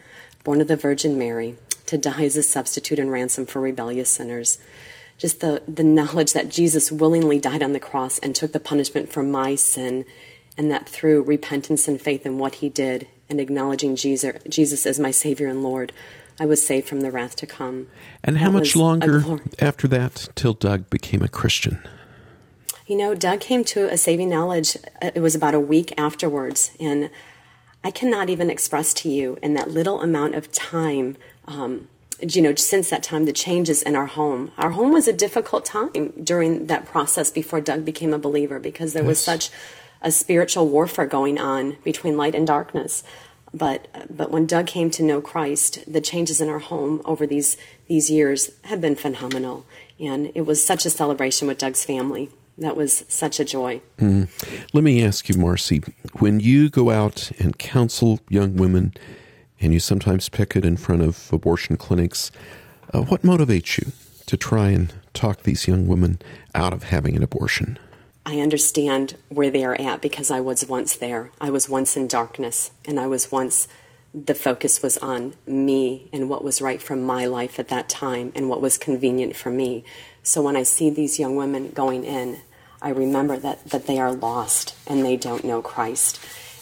born 0.44 0.60
of 0.60 0.68
the 0.68 0.76
Virgin 0.76 1.18
Mary, 1.18 1.56
to 1.86 1.96
die 1.96 2.24
as 2.24 2.36
a 2.36 2.42
substitute 2.42 2.98
and 2.98 3.10
ransom 3.10 3.46
for 3.46 3.60
rebellious 3.60 4.10
sinners. 4.10 4.58
Just 5.18 5.40
the, 5.40 5.62
the 5.66 5.84
knowledge 5.84 6.34
that 6.34 6.50
Jesus 6.50 6.92
willingly 6.92 7.38
died 7.38 7.62
on 7.62 7.72
the 7.72 7.80
cross 7.80 8.18
and 8.18 8.34
took 8.34 8.52
the 8.52 8.60
punishment 8.60 9.10
for 9.10 9.22
my 9.22 9.54
sin, 9.54 10.04
and 10.58 10.70
that 10.70 10.88
through 10.88 11.22
repentance 11.22 11.88
and 11.88 12.00
faith 12.00 12.26
in 12.26 12.38
what 12.38 12.56
He 12.56 12.68
did 12.68 13.06
and 13.28 13.40
acknowledging 13.40 13.96
Jesus, 13.96 14.42
Jesus 14.48 14.84
as 14.84 15.00
my 15.00 15.10
Savior 15.10 15.48
and 15.48 15.62
Lord, 15.62 15.92
I 16.38 16.46
was 16.46 16.64
saved 16.64 16.86
from 16.86 17.00
the 17.00 17.10
wrath 17.10 17.36
to 17.36 17.46
come. 17.46 17.88
And 18.22 18.38
how 18.38 18.50
That 18.50 18.58
much 18.58 18.76
longer 18.76 19.40
after 19.58 19.88
that 19.88 20.28
till 20.34 20.52
Doug 20.52 20.90
became 20.90 21.22
a 21.22 21.28
Christian? 21.28 21.78
You 22.86 22.96
know, 22.96 23.14
Doug 23.14 23.40
came 23.40 23.64
to 23.64 23.86
a 23.92 23.96
saving 23.96 24.28
knowledge, 24.28 24.76
uh, 25.02 25.10
it 25.14 25.20
was 25.20 25.34
about 25.34 25.54
a 25.54 25.60
week 25.60 25.92
afterwards. 25.98 26.70
And 26.78 27.10
I 27.82 27.90
cannot 27.90 28.30
even 28.30 28.50
express 28.50 28.92
to 28.94 29.08
you 29.08 29.38
in 29.42 29.54
that 29.54 29.70
little 29.70 30.00
amount 30.02 30.34
of 30.34 30.52
time, 30.52 31.16
um, 31.46 31.88
you 32.20 32.40
know, 32.42 32.54
since 32.54 32.90
that 32.90 33.02
time, 33.02 33.24
the 33.24 33.32
changes 33.32 33.82
in 33.82 33.96
our 33.96 34.06
home. 34.06 34.52
Our 34.56 34.70
home 34.70 34.92
was 34.92 35.08
a 35.08 35.12
difficult 35.12 35.64
time 35.64 36.12
during 36.22 36.66
that 36.66 36.86
process 36.86 37.30
before 37.30 37.60
Doug 37.60 37.84
became 37.84 38.14
a 38.14 38.18
believer 38.18 38.58
because 38.58 38.92
there 38.92 39.02
yes. 39.02 39.08
was 39.08 39.20
such 39.20 39.50
a 40.00 40.10
spiritual 40.10 40.68
warfare 40.68 41.06
going 41.06 41.38
on 41.38 41.76
between 41.82 42.16
light 42.16 42.34
and 42.34 42.46
darkness. 42.46 43.02
But 43.54 43.88
but 44.14 44.30
when 44.30 44.46
Doug 44.46 44.66
came 44.66 44.90
to 44.90 45.02
know 45.02 45.20
Christ, 45.20 45.84
the 45.86 46.00
changes 46.00 46.40
in 46.40 46.48
our 46.48 46.58
home 46.58 47.00
over 47.04 47.26
these 47.26 47.56
these 47.88 48.10
years 48.10 48.50
have 48.64 48.80
been 48.80 48.96
phenomenal, 48.96 49.64
and 49.98 50.30
it 50.34 50.42
was 50.42 50.64
such 50.64 50.84
a 50.84 50.90
celebration 50.90 51.48
with 51.48 51.58
Doug's 51.58 51.84
family. 51.84 52.30
That 52.58 52.76
was 52.76 53.04
such 53.08 53.38
a 53.38 53.44
joy. 53.44 53.82
Mm. 53.98 54.28
Let 54.72 54.82
me 54.82 55.04
ask 55.04 55.28
you, 55.28 55.38
Marcy, 55.38 55.82
when 56.20 56.40
you 56.40 56.70
go 56.70 56.90
out 56.90 57.30
and 57.38 57.58
counsel 57.58 58.20
young 58.30 58.56
women, 58.56 58.94
and 59.60 59.72
you 59.72 59.80
sometimes 59.80 60.28
picket 60.28 60.64
in 60.64 60.76
front 60.76 61.02
of 61.02 61.30
abortion 61.32 61.76
clinics, 61.76 62.30
uh, 62.92 63.02
what 63.02 63.22
motivates 63.22 63.78
you 63.78 63.92
to 64.26 64.36
try 64.36 64.70
and 64.70 64.92
talk 65.14 65.42
these 65.42 65.68
young 65.68 65.86
women 65.86 66.18
out 66.54 66.72
of 66.72 66.84
having 66.84 67.16
an 67.16 67.22
abortion? 67.22 67.78
I 68.28 68.40
understand 68.40 69.16
where 69.28 69.52
they 69.52 69.64
are 69.64 69.80
at 69.80 70.02
because 70.02 70.32
I 70.32 70.40
was 70.40 70.66
once 70.66 70.96
there. 70.96 71.30
I 71.40 71.50
was 71.50 71.68
once 71.68 71.96
in 71.96 72.08
darkness, 72.08 72.72
and 72.84 72.98
I 72.98 73.06
was 73.06 73.30
once, 73.30 73.68
the 74.12 74.34
focus 74.34 74.82
was 74.82 74.98
on 74.98 75.34
me 75.46 76.08
and 76.12 76.28
what 76.28 76.42
was 76.42 76.60
right 76.60 76.82
for 76.82 76.96
my 76.96 77.26
life 77.26 77.60
at 77.60 77.68
that 77.68 77.88
time 77.88 78.32
and 78.34 78.48
what 78.48 78.60
was 78.60 78.78
convenient 78.78 79.36
for 79.36 79.50
me. 79.50 79.84
So 80.24 80.42
when 80.42 80.56
I 80.56 80.64
see 80.64 80.90
these 80.90 81.20
young 81.20 81.36
women 81.36 81.70
going 81.70 82.02
in, 82.02 82.40
I 82.82 82.88
remember 82.88 83.36
that, 83.36 83.64
that 83.70 83.86
they 83.86 84.00
are 84.00 84.12
lost 84.12 84.74
and 84.88 85.04
they 85.04 85.16
don't 85.16 85.44
know 85.44 85.62
Christ. 85.62 86.18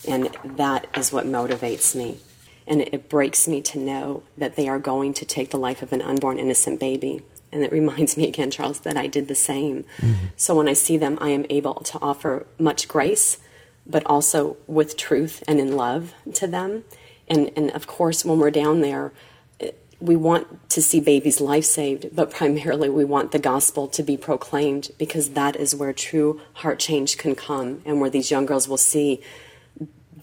And 0.07 0.37
that 0.45 0.87
is 0.95 1.15
what 1.15 1.25
motivates 1.25 1.95
me. 1.95 2.19
And 2.67 2.83
it 2.83 3.09
breaks 3.09 3.49
me 3.49 3.63
to 3.63 3.79
know 3.79 4.23
that 4.37 4.57
they 4.57 4.69
are 4.69 4.79
going 4.79 5.15
to 5.15 5.25
take 5.25 5.51
the 5.51 5.59
life 5.59 5.81
of 5.81 5.95
an 5.95 6.03
unborn 6.03 6.39
innocent 6.39 6.79
baby 6.79 7.23
and 7.55 7.63
it 7.65 7.73
reminds 7.73 8.17
me 8.17 8.29
again, 8.29 8.51
Charles, 8.51 8.81
that 8.81 8.97
I 8.97 9.07
did 9.07 9.29
the 9.29 9.35
same. 9.35 9.85
Mm-hmm. 9.99 10.27
So 10.37 10.57
when 10.57 10.69
I 10.69 10.75
see 10.75 10.97
them, 10.99 11.17
I 11.21 11.31
am 11.31 11.47
able 11.49 11.75
to 11.77 11.99
offer 12.03 12.47
much 12.59 12.89
grace, 12.89 13.39
but 13.87 14.05
also 14.05 14.57
with 14.67 14.97
truth 14.97 15.43
and 15.49 15.61
in 15.61 15.77
love 15.77 16.13
to 16.35 16.47
them. 16.47 16.85
And, 17.29 17.51
and 17.57 17.71
of 17.71 17.87
course, 17.87 18.25
when 18.25 18.39
we're 18.39 18.51
down 18.51 18.81
there, 18.81 19.13
we 20.01 20.17
want 20.17 20.69
to 20.71 20.83
see 20.83 21.01
babies' 21.01 21.41
life 21.41 21.65
saved, 21.65 22.15
but 22.15 22.31
primarily 22.31 22.91
we 22.91 23.05
want 23.05 23.33
the 23.33 23.39
gospel 23.39 23.89
to 23.89 24.03
be 24.03 24.17
proclaimed 24.17 24.91
because 24.99 25.31
that 25.31 25.57
is 25.57 25.75
where 25.75 25.93
true 25.93 26.41
heart 26.55 26.79
change 26.79 27.17
can 27.17 27.35
come 27.35 27.81
and 27.87 28.01
where 28.01 28.11
these 28.11 28.31
young 28.31 28.45
girls 28.45 28.69
will 28.69 28.77
see 28.77 29.23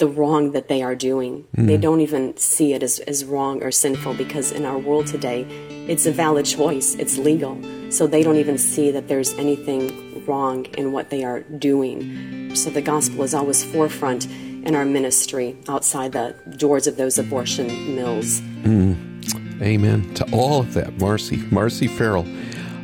the 0.01 0.07
wrong 0.07 0.51
that 0.53 0.67
they 0.67 0.81
are 0.81 0.95
doing. 0.95 1.45
Mm. 1.55 1.67
They 1.67 1.77
don't 1.77 2.01
even 2.01 2.35
see 2.35 2.73
it 2.73 2.81
as, 2.81 2.97
as 3.01 3.23
wrong 3.23 3.61
or 3.61 3.69
sinful 3.69 4.15
because 4.15 4.51
in 4.51 4.65
our 4.65 4.79
world 4.79 5.05
today, 5.05 5.43
it's 5.87 6.07
a 6.07 6.11
valid 6.11 6.47
choice, 6.47 6.95
it's 6.95 7.19
legal. 7.19 7.61
So 7.91 8.07
they 8.07 8.23
don't 8.23 8.37
even 8.37 8.57
see 8.57 8.89
that 8.89 9.07
there's 9.07 9.31
anything 9.35 10.25
wrong 10.25 10.65
in 10.75 10.91
what 10.91 11.11
they 11.11 11.23
are 11.23 11.41
doing. 11.41 12.55
So 12.55 12.71
the 12.71 12.81
gospel 12.81 13.21
is 13.21 13.35
always 13.35 13.63
forefront 13.63 14.25
in 14.25 14.73
our 14.73 14.85
ministry 14.85 15.55
outside 15.69 16.13
the 16.13 16.35
doors 16.57 16.87
of 16.87 16.97
those 16.97 17.19
abortion 17.19 17.95
mills. 17.95 18.41
Mm. 18.63 19.61
Amen 19.61 20.11
to 20.15 20.25
all 20.33 20.61
of 20.61 20.73
that, 20.73 20.97
Marcy. 20.99 21.37
Marcy 21.51 21.87
Farrell, 21.87 22.25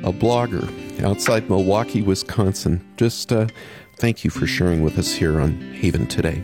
a 0.04 0.14
blogger 0.14 0.64
outside 1.04 1.50
Milwaukee, 1.50 2.04
Wisconsin. 2.04 2.88
Just 2.96 3.34
uh, 3.34 3.48
thank 3.96 4.24
you 4.24 4.30
for 4.30 4.46
sharing 4.46 4.84
with 4.84 5.00
us 5.00 5.14
here 5.14 5.42
on 5.42 5.60
Haven 5.74 6.06
today. 6.06 6.44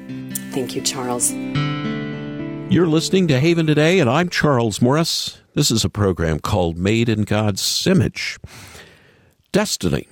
Thank 0.53 0.75
you, 0.75 0.81
Charles. 0.83 1.33
You're 2.71 2.85
listening 2.85 3.27
to 3.29 3.39
Haven 3.39 3.65
Today, 3.65 3.99
and 3.99 4.07
I'm 4.07 4.29
Charles 4.29 4.83
Morris. 4.83 5.41
This 5.55 5.71
is 5.71 5.83
a 5.83 5.89
program 5.89 6.37
called 6.37 6.77
Made 6.77 7.09
in 7.09 7.23
God's 7.23 7.87
Image. 7.87 8.37
Destiny. 9.51 10.07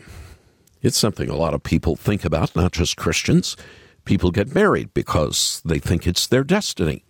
It's 0.82 0.98
something 0.98 1.30
a 1.30 1.36
lot 1.36 1.54
of 1.54 1.62
people 1.62 1.96
think 1.96 2.26
about, 2.26 2.56
not 2.56 2.72
just 2.72 2.98
Christians. 2.98 3.56
People 4.04 4.32
get 4.32 4.56
married 4.56 4.96
because 4.96 5.62
they 5.64 5.78
think 5.78 6.08
it's 6.08 6.26
their 6.26 6.44
destiny. 6.44 7.06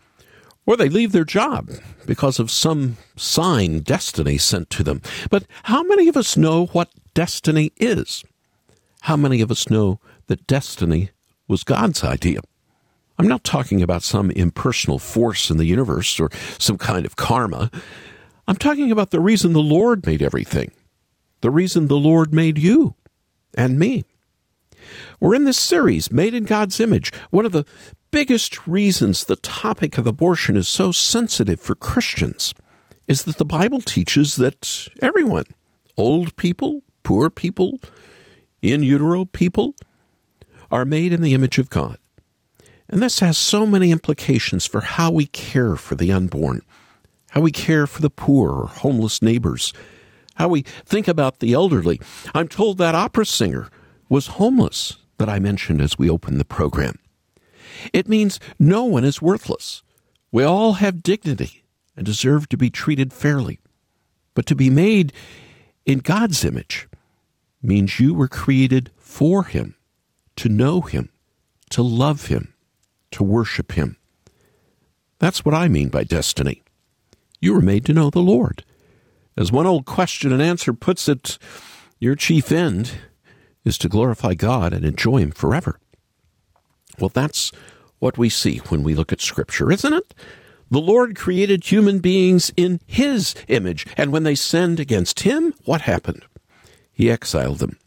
Or 0.66 0.76
they 0.76 0.90
leave 0.90 1.14
their 1.14 1.24
job 1.24 1.70
because 2.06 2.38
of 2.38 2.52
some 2.52 2.98
sign 3.16 3.80
destiny 3.80 4.38
sent 4.38 4.70
to 4.72 4.84
them. 4.84 5.02
But 5.30 5.46
how 5.64 5.84
many 5.84 6.10
of 6.10 6.18
us 6.18 6.36
know 6.36 6.66
what 6.66 6.90
destiny 7.14 7.72
is? 7.78 8.26
How 9.04 9.16
many 9.16 9.40
of 9.40 9.52
us 9.52 9.70
know 9.70 10.02
that 10.28 10.48
destiny 10.48 11.12
was 11.48 11.64
God's 11.64 12.04
idea? 12.04 12.42
I'm 13.22 13.28
not 13.28 13.44
talking 13.44 13.84
about 13.84 14.02
some 14.02 14.32
impersonal 14.32 14.98
force 14.98 15.52
in 15.52 15.58
the 15.58 15.66
universe 15.66 16.20
or 16.20 16.32
some 16.58 16.80
kind 16.80 17.06
of 17.06 17.16
karma. 17.16 17.70
I'm 18.48 18.56
talking 18.56 18.92
about 18.92 19.12
the 19.12 19.20
reason 19.20 19.54
the 19.54 19.60
Lord 19.60 20.08
made 20.08 20.24
everything, 20.24 20.72
the 21.42 21.52
reason 21.52 21.88
the 21.88 22.00
Lord 22.00 22.34
made 22.34 22.58
you 22.58 22.96
and 23.54 23.78
me. 23.78 24.06
We're 25.20 25.36
in 25.36 25.44
this 25.44 25.60
series, 25.60 26.12
Made 26.12 26.34
in 26.34 26.46
God's 26.46 26.80
Image. 26.80 27.14
One 27.30 27.46
of 27.46 27.52
the 27.52 27.64
biggest 28.10 28.66
reasons 28.66 29.24
the 29.24 29.36
topic 29.36 30.00
of 30.00 30.08
abortion 30.08 30.58
is 30.58 30.68
so 30.68 30.92
sensitive 30.92 31.60
for 31.60 31.76
Christians 31.76 32.56
is 33.08 33.26
that 33.26 33.38
the 33.38 33.46
Bible 33.46 33.82
teaches 33.82 34.36
that 34.38 34.88
everyone, 35.00 35.46
old 35.96 36.36
people, 36.38 36.82
poor 37.04 37.30
people, 37.30 37.80
in 38.64 38.82
utero 38.82 39.26
people, 39.26 39.76
are 40.72 40.86
made 40.86 41.14
in 41.14 41.22
the 41.22 41.36
image 41.36 41.60
of 41.60 41.70
God. 41.70 42.00
And 42.92 43.02
this 43.02 43.22
has 43.22 43.38
so 43.38 43.66
many 43.66 43.90
implications 43.90 44.68
for 44.68 44.82
how 44.82 45.12
we 45.12 45.26
care 45.26 45.78
for 45.78 45.96
the 45.96 46.12
unborn, 46.12 46.62
how 47.30 47.40
we 47.40 47.52
care 47.52 47.88
for 47.88 48.02
the 48.02 48.10
poor 48.10 48.52
or 48.52 48.68
homeless 48.68 49.22
neighbors, 49.22 49.74
how 50.36 50.50
we 50.50 50.64
think 50.86 51.08
about 51.08 51.40
the 51.40 51.54
elderly. 51.54 52.02
I'm 52.36 52.50
told 52.50 52.78
that 52.78 52.94
opera 52.94 53.26
singer 53.26 53.70
was 54.10 54.28
homeless 54.28 54.98
that 55.18 55.30
I 55.30 55.40
mentioned 55.40 55.82
as 55.82 55.98
we 55.98 56.10
opened 56.10 56.40
the 56.40 56.46
program. 56.46 57.00
It 57.94 58.10
means 58.10 58.40
no 58.60 58.84
one 58.84 59.06
is 59.06 59.22
worthless. 59.22 59.84
We 60.32 60.44
all 60.44 60.74
have 60.74 61.02
dignity 61.02 61.64
and 61.96 62.06
deserve 62.06 62.50
to 62.50 62.58
be 62.58 62.70
treated 62.70 63.14
fairly. 63.14 63.60
But 64.34 64.46
to 64.48 64.56
be 64.56 64.70
made 64.70 65.14
in 65.86 66.00
God's 66.00 66.44
image 66.44 66.90
means 67.62 68.00
you 68.00 68.14
were 68.14 68.28
created 68.28 68.92
for 68.98 69.46
Him, 69.46 69.76
to 70.38 70.50
know 70.50 70.82
Him, 70.82 71.10
to 71.70 71.82
love 71.82 72.28
Him, 72.28 72.54
to 73.12 73.24
worship 73.24 73.74
Him. 73.74 73.98
That's 75.20 75.46
what 75.46 75.56
I 75.56 75.68
mean 75.68 75.90
by 75.90 76.04
destiny. 76.04 76.64
You 77.40 77.54
were 77.54 77.62
made 77.62 77.86
to 77.86 77.94
know 77.94 78.10
the 78.10 78.20
Lord. 78.20 78.64
As 79.38 79.52
one 79.52 79.68
old 79.68 79.86
question 79.86 80.32
and 80.32 80.42
answer 80.42 80.74
puts 80.74 81.08
it, 81.08 81.38
your 82.00 82.16
chief 82.16 82.52
end 82.52 82.92
is 83.64 83.78
to 83.78 83.90
glorify 83.90 84.34
God 84.34 84.74
and 84.74 84.84
enjoy 84.84 85.18
Him 85.18 85.32
forever. 85.32 85.80
Well, 87.00 87.10
that's 87.10 87.52
what 88.00 88.18
we 88.18 88.30
see 88.30 88.58
when 88.70 88.84
we 88.84 88.96
look 88.96 89.14
at 89.14 89.22
Scripture, 89.22 89.72
isn't 89.72 89.94
it? 89.94 90.14
The 90.70 90.80
Lord 90.80 91.16
created 91.16 91.66
human 91.66 92.00
beings 92.00 92.52
in 92.56 92.80
His 92.88 93.36
image, 93.48 93.86
and 93.98 94.12
when 94.12 94.24
they 94.24 94.36
sinned 94.36 94.80
against 94.80 95.22
Him, 95.22 95.54
what 95.66 95.82
happened? 95.82 96.26
He 96.92 97.12
exiled 97.12 97.60
them. 97.60 97.78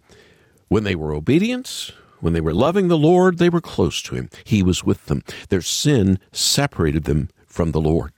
When 0.68 0.84
they 0.84 0.94
were 0.94 1.12
obedient, 1.12 1.92
when 2.24 2.32
they 2.32 2.40
were 2.40 2.54
loving 2.54 2.88
the 2.88 2.96
Lord, 2.96 3.36
they 3.36 3.50
were 3.50 3.60
close 3.60 4.00
to 4.00 4.14
Him. 4.14 4.30
He 4.44 4.62
was 4.62 4.82
with 4.82 5.04
them. 5.06 5.22
Their 5.50 5.60
sin 5.60 6.18
separated 6.32 7.04
them 7.04 7.28
from 7.46 7.72
the 7.72 7.82
Lord. 7.82 8.12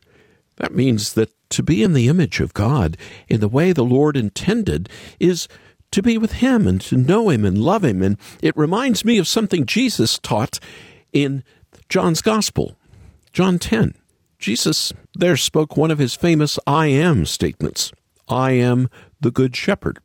That 0.59 0.73
means 0.73 1.15
that 1.15 1.33
to 1.51 1.63
be 1.65 1.83
in 1.83 1.93
the 1.93 2.07
image 2.07 2.39
of 2.39 2.55
God 2.55 2.97
in 3.27 3.41
the 3.41 3.49
way 3.49 3.73
the 3.73 3.85
Lord 3.85 4.17
intended 4.17 4.89
is 5.19 5.49
to 5.91 6.03
be 6.03 6.17
with 6.19 6.35
Him 6.35 6.69
and 6.69 6.81
to 6.83 6.97
know 6.97 7.31
Him 7.31 7.45
and 7.45 7.59
love 7.59 7.85
Him. 7.85 8.01
And 8.01 8.17
it 8.41 8.57
reminds 8.57 9.05
me 9.05 9.19
of 9.19 9.27
something 9.27 9.67
Jesus 9.67 10.21
taught 10.21 10.61
in 11.13 11.43
John's 11.89 12.23
Gospel, 12.23 12.77
John 13.33 13.59
10. 13.59 13.95
Jesus 14.39 14.93
there 15.15 15.37
spoke 15.37 15.77
one 15.77 15.91
of 15.91 15.99
his 15.99 16.15
famous 16.15 16.61
I 16.65 16.87
am 16.87 17.27
statements 17.27 17.91
I 18.29 18.53
am 18.53 18.89
the 19.21 19.33
Good 19.33 19.57
Shepherd. 19.57 19.99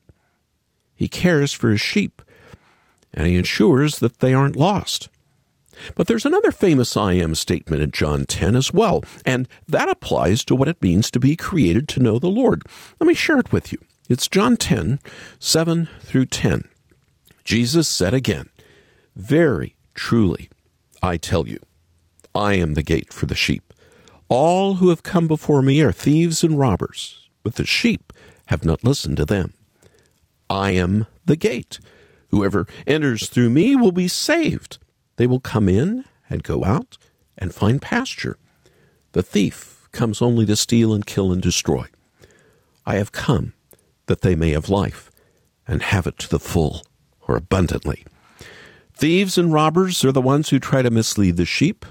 He 0.95 1.07
cares 1.07 1.53
for 1.53 1.69
his 1.69 1.81
sheep 1.81 2.21
and 3.13 3.27
he 3.27 3.35
ensures 3.35 3.99
that 3.99 4.19
they 4.19 4.33
aren't 4.33 4.55
lost. 4.55 5.09
But 5.95 6.07
there's 6.07 6.25
another 6.25 6.51
famous 6.51 6.95
I 6.95 7.13
am 7.13 7.35
statement 7.35 7.81
in 7.81 7.91
John 7.91 8.25
10 8.25 8.55
as 8.55 8.73
well, 8.73 9.03
and 9.25 9.47
that 9.67 9.89
applies 9.89 10.43
to 10.45 10.55
what 10.55 10.67
it 10.67 10.81
means 10.81 11.09
to 11.11 11.19
be 11.19 11.35
created 11.35 11.87
to 11.89 12.01
know 12.01 12.19
the 12.19 12.27
Lord. 12.27 12.63
Let 12.99 13.07
me 13.07 13.13
share 13.13 13.39
it 13.39 13.51
with 13.51 13.71
you. 13.71 13.79
It's 14.09 14.27
John 14.27 14.57
10, 14.57 14.99
7 15.39 15.89
through 16.01 16.25
10. 16.25 16.67
Jesus 17.43 17.87
said 17.87 18.13
again, 18.13 18.49
Very 19.15 19.75
truly, 19.93 20.49
I 21.01 21.17
tell 21.17 21.47
you, 21.47 21.59
I 22.35 22.53
am 22.55 22.73
the 22.73 22.83
gate 22.83 23.13
for 23.13 23.25
the 23.25 23.35
sheep. 23.35 23.73
All 24.29 24.75
who 24.75 24.89
have 24.89 25.03
come 25.03 25.27
before 25.27 25.61
me 25.61 25.81
are 25.81 25.91
thieves 25.91 26.43
and 26.43 26.57
robbers, 26.57 27.29
but 27.43 27.55
the 27.55 27.65
sheep 27.65 28.13
have 28.47 28.63
not 28.63 28.83
listened 28.83 29.17
to 29.17 29.25
them. 29.25 29.53
I 30.49 30.71
am 30.71 31.07
the 31.25 31.35
gate. 31.35 31.79
Whoever 32.31 32.65
enters 32.87 33.29
through 33.29 33.49
me 33.49 33.75
will 33.75 33.91
be 33.91 34.07
saved. 34.07 34.79
They 35.17 35.27
will 35.27 35.39
come 35.39 35.69
in 35.69 36.05
and 36.29 36.43
go 36.43 36.63
out 36.63 36.97
and 37.37 37.53
find 37.53 37.81
pasture. 37.81 38.37
The 39.11 39.23
thief 39.23 39.87
comes 39.91 40.21
only 40.21 40.45
to 40.45 40.55
steal 40.55 40.93
and 40.93 41.05
kill 41.05 41.31
and 41.31 41.41
destroy. 41.41 41.85
I 42.85 42.95
have 42.95 43.11
come 43.11 43.53
that 44.05 44.21
they 44.21 44.35
may 44.35 44.51
have 44.51 44.69
life 44.69 45.11
and 45.67 45.81
have 45.83 46.07
it 46.07 46.17
to 46.19 46.29
the 46.29 46.39
full 46.39 46.83
or 47.27 47.35
abundantly. 47.35 48.05
Thieves 48.93 49.37
and 49.37 49.53
robbers 49.53 50.03
are 50.05 50.11
the 50.11 50.21
ones 50.21 50.49
who 50.49 50.59
try 50.59 50.81
to 50.81 50.89
mislead 50.89 51.37
the 51.37 51.45
sheep, 51.45 51.85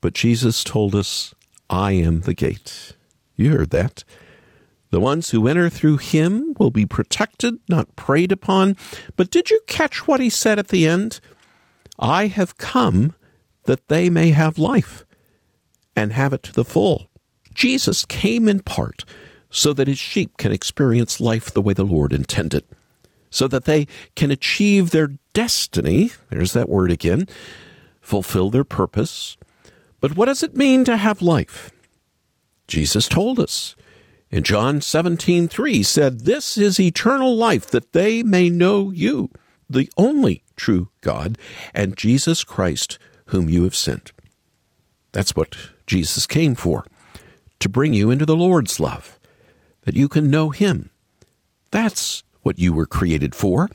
but 0.00 0.14
Jesus 0.14 0.64
told 0.64 0.94
us, 0.94 1.34
I 1.70 1.92
am 1.92 2.22
the 2.22 2.34
gate. 2.34 2.92
You 3.36 3.50
heard 3.50 3.70
that. 3.70 4.04
The 4.94 5.00
ones 5.00 5.30
who 5.30 5.48
enter 5.48 5.68
through 5.68 5.96
him 5.96 6.54
will 6.56 6.70
be 6.70 6.86
protected, 6.86 7.58
not 7.68 7.96
preyed 7.96 8.30
upon. 8.30 8.76
But 9.16 9.28
did 9.28 9.50
you 9.50 9.60
catch 9.66 10.06
what 10.06 10.20
he 10.20 10.30
said 10.30 10.56
at 10.56 10.68
the 10.68 10.86
end? 10.86 11.18
I 11.98 12.28
have 12.28 12.58
come 12.58 13.12
that 13.64 13.88
they 13.88 14.08
may 14.08 14.30
have 14.30 14.56
life 14.56 15.04
and 15.96 16.12
have 16.12 16.32
it 16.32 16.44
to 16.44 16.52
the 16.52 16.64
full. 16.64 17.10
Jesus 17.52 18.04
came 18.04 18.46
in 18.46 18.60
part 18.60 19.04
so 19.50 19.72
that 19.72 19.88
his 19.88 19.98
sheep 19.98 20.36
can 20.36 20.52
experience 20.52 21.20
life 21.20 21.52
the 21.52 21.60
way 21.60 21.72
the 21.72 21.82
Lord 21.82 22.12
intended, 22.12 22.62
so 23.30 23.48
that 23.48 23.64
they 23.64 23.88
can 24.14 24.30
achieve 24.30 24.90
their 24.90 25.08
destiny. 25.32 26.12
There's 26.30 26.52
that 26.52 26.68
word 26.68 26.92
again 26.92 27.26
fulfill 28.00 28.48
their 28.48 28.62
purpose. 28.62 29.36
But 29.98 30.14
what 30.14 30.26
does 30.26 30.44
it 30.44 30.56
mean 30.56 30.84
to 30.84 30.96
have 30.96 31.20
life? 31.20 31.72
Jesus 32.68 33.08
told 33.08 33.40
us. 33.40 33.74
In 34.34 34.42
John 34.42 34.80
17, 34.80 35.46
3 35.46 35.84
said, 35.84 36.24
This 36.24 36.58
is 36.58 36.80
eternal 36.80 37.36
life, 37.36 37.70
that 37.70 37.92
they 37.92 38.24
may 38.24 38.50
know 38.50 38.90
you, 38.90 39.30
the 39.70 39.88
only 39.96 40.42
true 40.56 40.88
God, 41.02 41.38
and 41.72 41.96
Jesus 41.96 42.42
Christ, 42.42 42.98
whom 43.26 43.48
you 43.48 43.62
have 43.62 43.76
sent. 43.76 44.10
That's 45.12 45.36
what 45.36 45.56
Jesus 45.86 46.26
came 46.26 46.56
for, 46.56 46.84
to 47.60 47.68
bring 47.68 47.94
you 47.94 48.10
into 48.10 48.26
the 48.26 48.34
Lord's 48.34 48.80
love, 48.80 49.20
that 49.82 49.94
you 49.94 50.08
can 50.08 50.30
know 50.30 50.50
Him. 50.50 50.90
That's 51.70 52.24
what 52.42 52.58
you 52.58 52.72
were 52.72 52.86
created 52.86 53.36
for. 53.36 53.70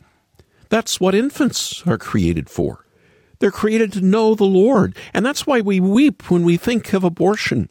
That's 0.67 0.99
what 0.99 1.15
infants 1.15 1.87
are 1.87 1.97
created 1.97 2.49
for. 2.49 2.83
They're 3.39 3.49
created 3.49 3.93
to 3.93 4.01
know 4.01 4.35
the 4.35 4.43
Lord, 4.43 4.97
and 5.13 5.25
that's 5.25 5.47
why 5.47 5.61
we 5.61 5.79
weep 5.79 6.29
when 6.29 6.43
we 6.43 6.57
think 6.57 6.91
of 6.91 7.05
abortion 7.05 7.69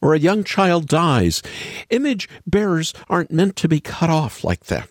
or 0.00 0.14
a 0.14 0.18
young 0.18 0.44
child 0.44 0.88
dies. 0.88 1.42
Image 1.90 2.28
bearers 2.46 2.94
aren't 3.08 3.30
meant 3.30 3.56
to 3.56 3.68
be 3.68 3.80
cut 3.80 4.10
off 4.10 4.44
like 4.44 4.64
that. 4.66 4.88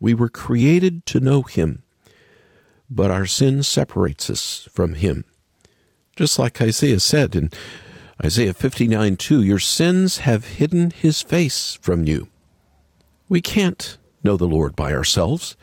We 0.00 0.14
were 0.14 0.28
created 0.28 1.06
to 1.06 1.20
know 1.20 1.42
Him, 1.42 1.82
but 2.90 3.10
our 3.10 3.26
sin 3.26 3.62
separates 3.62 4.28
us 4.28 4.68
from 4.72 4.94
Him. 4.94 5.24
Just 6.16 6.38
like 6.38 6.60
Isaiah 6.60 7.00
said 7.00 7.34
in 7.34 7.50
Isaiah 8.22 8.54
59 8.54 9.16
2, 9.16 9.42
Your 9.42 9.58
sins 9.58 10.18
have 10.18 10.44
hidden 10.44 10.90
His 10.90 11.22
face 11.22 11.78
from 11.80 12.04
you. 12.04 12.28
We 13.28 13.40
can't 13.40 13.98
know 14.22 14.36
the 14.36 14.46
Lord 14.46 14.76
by 14.76 14.92
ourselves 14.92 15.56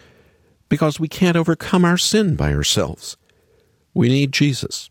because 0.70 1.00
we 1.00 1.08
can't 1.08 1.38
overcome 1.38 1.86
our 1.86 1.98
sin 1.98 2.36
by 2.36 2.54
ourselves. 2.54 3.18
We 3.94 4.08
need 4.08 4.32
Jesus. 4.32 4.90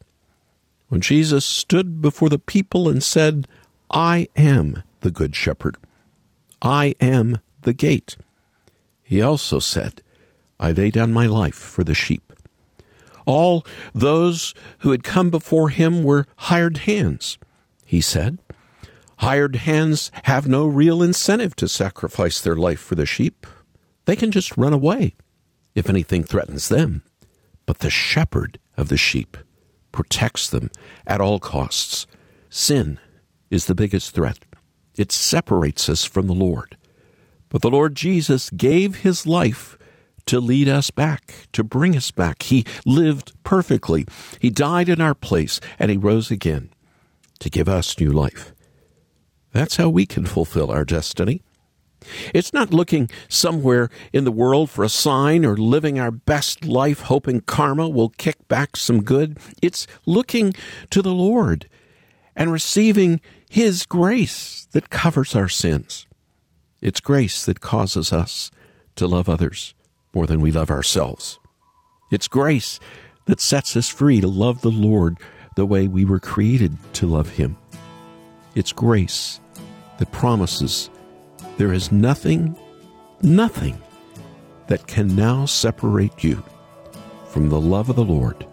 When 0.88 1.00
Jesus 1.00 1.44
stood 1.44 2.02
before 2.02 2.28
the 2.28 2.38
people 2.38 2.88
and 2.88 3.02
said, 3.02 3.46
I 3.90 4.28
am 4.37 4.82
the 5.00 5.11
Good 5.11 5.35
Shepherd. 5.35 5.76
I 6.62 6.94
am 7.00 7.38
the 7.62 7.73
gate. 7.73 8.16
He 9.02 9.20
also 9.20 9.59
said, 9.59 10.02
I 10.60 10.73
lay 10.73 10.91
down 10.91 11.12
my 11.12 11.26
life 11.26 11.56
for 11.56 11.82
the 11.82 11.95
sheep. 11.95 12.32
All 13.26 13.67
those 13.95 14.54
who 14.78 14.93
had 14.93 15.02
come 15.02 15.30
before 15.30 15.71
him 15.71 16.04
were 16.04 16.26
hired 16.36 16.78
hands, 16.78 17.38
he 17.84 18.00
said. 18.00 18.38
Hired 19.19 19.56
hands 19.56 20.10
have 20.25 20.49
no 20.49 20.67
real 20.67 21.02
incentive 21.02 21.56
to 21.56 21.69
sacrifice 21.69 22.41
their 22.41 22.56
life 22.56 22.80
for 22.80 22.95
the 22.95 23.06
sheep. 23.06 23.47
They 24.04 24.17
can 24.17 24.30
just 24.30 24.56
run 24.56 24.73
away 24.73 25.15
if 25.75 25.88
anything 25.88 26.25
threatens 26.25 26.69
them. 26.69 27.02
But 27.67 27.80
the 27.80 27.91
shepherd 27.91 28.58
of 28.76 28.88
the 28.88 28.97
sheep 28.97 29.36
protects 29.93 30.49
them 30.49 30.71
at 31.06 31.21
all 31.21 31.38
costs. 31.38 32.06
Sin 32.49 32.99
is 33.50 33.67
the 33.67 33.75
biggest 33.75 34.15
threat. 34.15 34.39
It 34.97 35.13
separates 35.13 35.89
us 35.89 36.04
from 36.04 36.26
the 36.26 36.34
Lord. 36.34 36.76
But 37.49 37.63
the 37.63 37.71
Lord 37.71 37.95
Jesus 37.95 38.50
gave 38.50 38.97
his 38.97 39.26
life 39.26 39.76
to 40.26 40.41
lead 40.41 40.69
us 40.69 40.91
back, 40.91 41.49
to 41.52 41.65
bring 41.65 41.97
us 41.97 42.10
back. 42.10 42.45
He 42.45 42.65
lived 42.86 43.32
perfectly. 43.43 44.06
He 44.39 44.50
died 44.50 44.89
in 44.89 45.00
our 45.00 45.15
place, 45.15 45.60
and 45.78 45.91
he 45.91 45.97
rose 45.97 46.30
again 46.30 46.71
to 47.41 47.50
give 47.50 47.69
us 47.69 47.99
new 47.99 48.13
life. 48.13 48.54
That's 49.52 49.76
how 49.76 49.89
we 49.89 50.06
can 50.06 50.26
fulfill 50.26 50.71
our 50.71 50.84
destiny. 50.84 51.43
It's 52.32 52.52
not 52.52 52.73
looking 52.73 53.10
somewhere 53.28 53.91
in 54.13 54.25
the 54.25 54.32
world 54.32 54.71
for 54.71 54.84
a 54.84 54.89
sign 54.89 55.45
or 55.45 55.56
living 55.56 55.99
our 55.99 56.10
best 56.10 56.65
life 56.65 57.00
hoping 57.00 57.41
karma 57.41 57.89
will 57.89 58.10
kick 58.10 58.47
back 58.49 58.76
some 58.76 59.02
good. 59.02 59.39
It's 59.60 59.86
looking 60.06 60.54
to 60.91 61.02
the 61.02 61.13
Lord 61.13 61.69
and 62.36 62.52
receiving 62.52 63.21
His 63.52 63.84
grace 63.84 64.69
that 64.71 64.91
covers 64.91 65.34
our 65.34 65.49
sins. 65.49 66.06
It's 66.80 67.00
grace 67.00 67.45
that 67.47 67.58
causes 67.60 68.13
us 68.13 68.52
to 68.95 69.08
love 69.08 69.28
others 69.28 69.75
more 70.15 70.28
than 70.28 70.41
we 70.41 70.52
love 70.52 70.71
ourselves. 70.71 71.41
It's 72.13 72.28
grace 72.28 72.78
that 73.25 73.41
sets 73.41 73.76
us 73.76 73.89
free 73.89 74.21
to 74.21 74.28
love 74.28 74.60
the 74.60 74.71
Lord 74.71 75.19
the 75.56 75.67
way 75.67 75.89
we 75.89 76.04
were 76.04 76.21
created 76.21 76.76
to 76.93 77.08
love 77.08 77.30
Him. 77.30 77.56
It's 78.54 78.71
grace 78.71 79.41
that 79.99 80.13
promises 80.13 80.89
there 81.56 81.73
is 81.73 81.91
nothing, 81.91 82.56
nothing 83.21 83.82
that 84.69 84.86
can 84.86 85.17
now 85.17 85.45
separate 85.45 86.23
you 86.23 86.41
from 87.26 87.49
the 87.49 87.60
love 87.60 87.91
of 87.91 87.97
the 87.97 88.04
Lord 88.04 88.47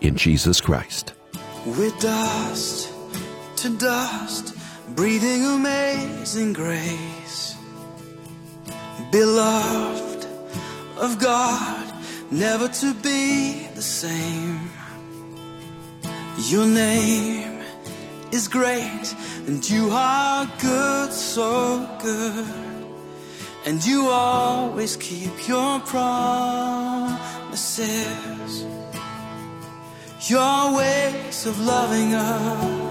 in 0.00 0.14
Jesus 0.14 0.60
Christ. 0.60 1.12
With 1.66 1.98
dust 1.98 2.91
to 3.62 3.70
dust, 3.78 4.56
breathing 4.96 5.44
amazing 5.44 6.52
grace. 6.52 7.54
Beloved 9.12 10.26
of 10.96 11.20
God, 11.20 11.94
never 12.32 12.66
to 12.66 12.92
be 12.94 13.68
the 13.76 13.82
same. 13.82 14.68
Your 16.48 16.66
name 16.66 17.62
is 18.32 18.48
great, 18.48 19.14
and 19.46 19.70
you 19.70 19.90
are 19.92 20.50
good, 20.60 21.12
so 21.12 21.88
good. 22.02 22.46
And 23.64 23.86
you 23.86 24.08
always 24.08 24.96
keep 24.96 25.46
your 25.46 25.78
promises. 25.80 27.06
Your 30.28 30.76
ways 30.76 31.46
of 31.46 31.60
loving 31.60 32.14
us 32.14 32.81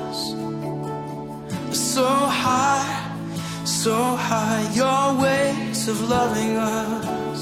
so 1.91 2.08
high, 2.08 2.88
so 3.65 3.95
high. 4.15 4.63
Your 4.73 5.21
ways 5.21 5.89
of 5.89 5.97
loving 6.10 6.56
us, 6.56 7.39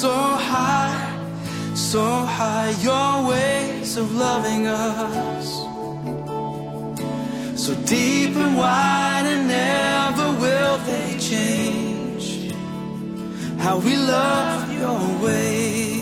so 0.00 0.14
high, 0.52 0.96
so 1.74 2.04
high. 2.38 2.70
Your 2.80 3.28
ways 3.28 3.98
of 3.98 4.14
loving 4.14 4.66
us, 4.66 5.46
so 7.62 7.74
deep 7.84 8.34
and 8.34 8.56
wide, 8.56 9.26
and 9.26 9.46
never 9.46 10.28
will 10.42 10.78
they 10.90 11.18
change. 11.18 12.26
How 13.58 13.76
we 13.78 13.94
love 13.96 14.72
your 14.72 15.02
ways. 15.22 15.93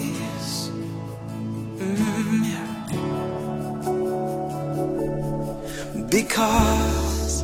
Because, 6.13 7.43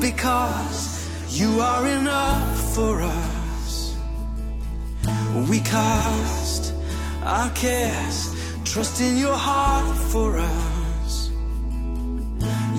because 0.00 1.36
you 1.38 1.60
are 1.60 1.86
enough 1.86 2.74
for 2.74 3.02
us. 3.02 3.94
We 5.50 5.60
cast 5.60 6.72
our 7.24 7.50
cares, 7.50 8.34
trust 8.64 9.02
in 9.02 9.18
your 9.18 9.36
heart 9.36 9.94
for 9.98 10.38
us. 10.38 11.30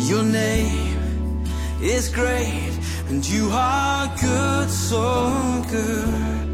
Your 0.10 0.23
name 0.23 1.45
is 1.84 2.10
great, 2.10 2.80
and 3.10 3.23
you 3.30 3.52
are 3.52 4.08
good, 4.19 4.71
so 4.71 5.32
good. 5.69 6.47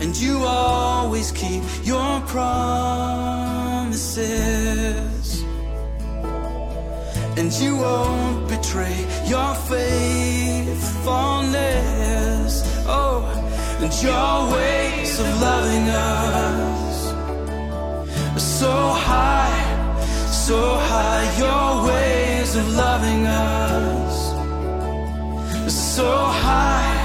And 0.00 0.16
you 0.16 0.42
always 0.42 1.32
keep 1.32 1.62
your 1.84 2.20
promises 2.22 3.86
and 7.36 7.52
you 7.52 7.76
won't 7.76 8.48
betray 8.48 8.96
your 9.26 9.54
faithfulness. 9.70 12.62
Oh, 12.86 13.22
and 13.80 14.02
your 14.02 14.50
ways 14.56 15.20
of 15.20 15.40
loving 15.40 15.88
us 15.88 17.12
are 18.34 18.46
so 18.60 18.72
high, 19.08 19.62
so 20.30 20.76
high. 20.90 21.24
Your 21.38 21.86
ways 21.88 22.56
of 22.56 22.68
loving 22.74 23.26
us 23.26 24.32
are 25.66 25.70
so 25.70 26.10
high, 26.46 26.96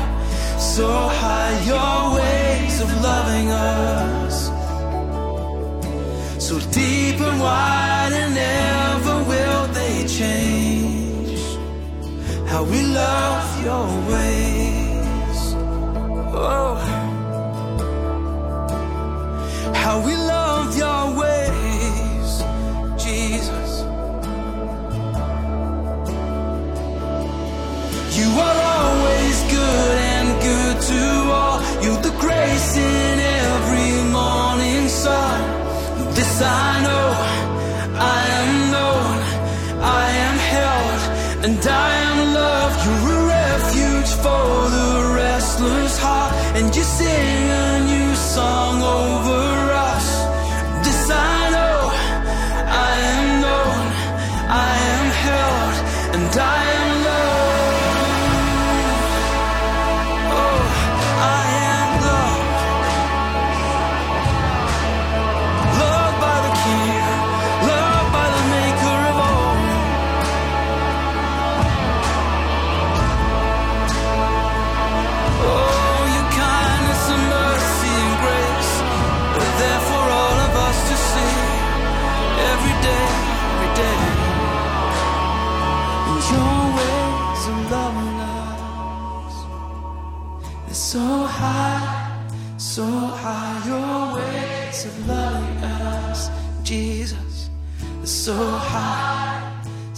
so 0.57 0.87
high. 1.21 1.55
Your 1.71 2.15
ways 2.19 2.81
of 2.81 2.89
loving 3.01 3.49
us 3.49 4.51
so 6.51 6.59
deep 6.71 7.17
and 7.21 7.39
wide, 7.39 7.80
your 13.63 13.85
ways. 14.09 15.41
Oh, 16.33 16.75
how 19.73 20.03
we 20.05 20.20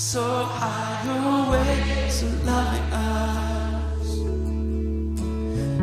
so 0.04 0.44
high. 0.44 1.02
Your 1.06 1.52
ways 1.52 2.24
of 2.24 2.46
loving 2.46 2.92
us, 2.92 4.08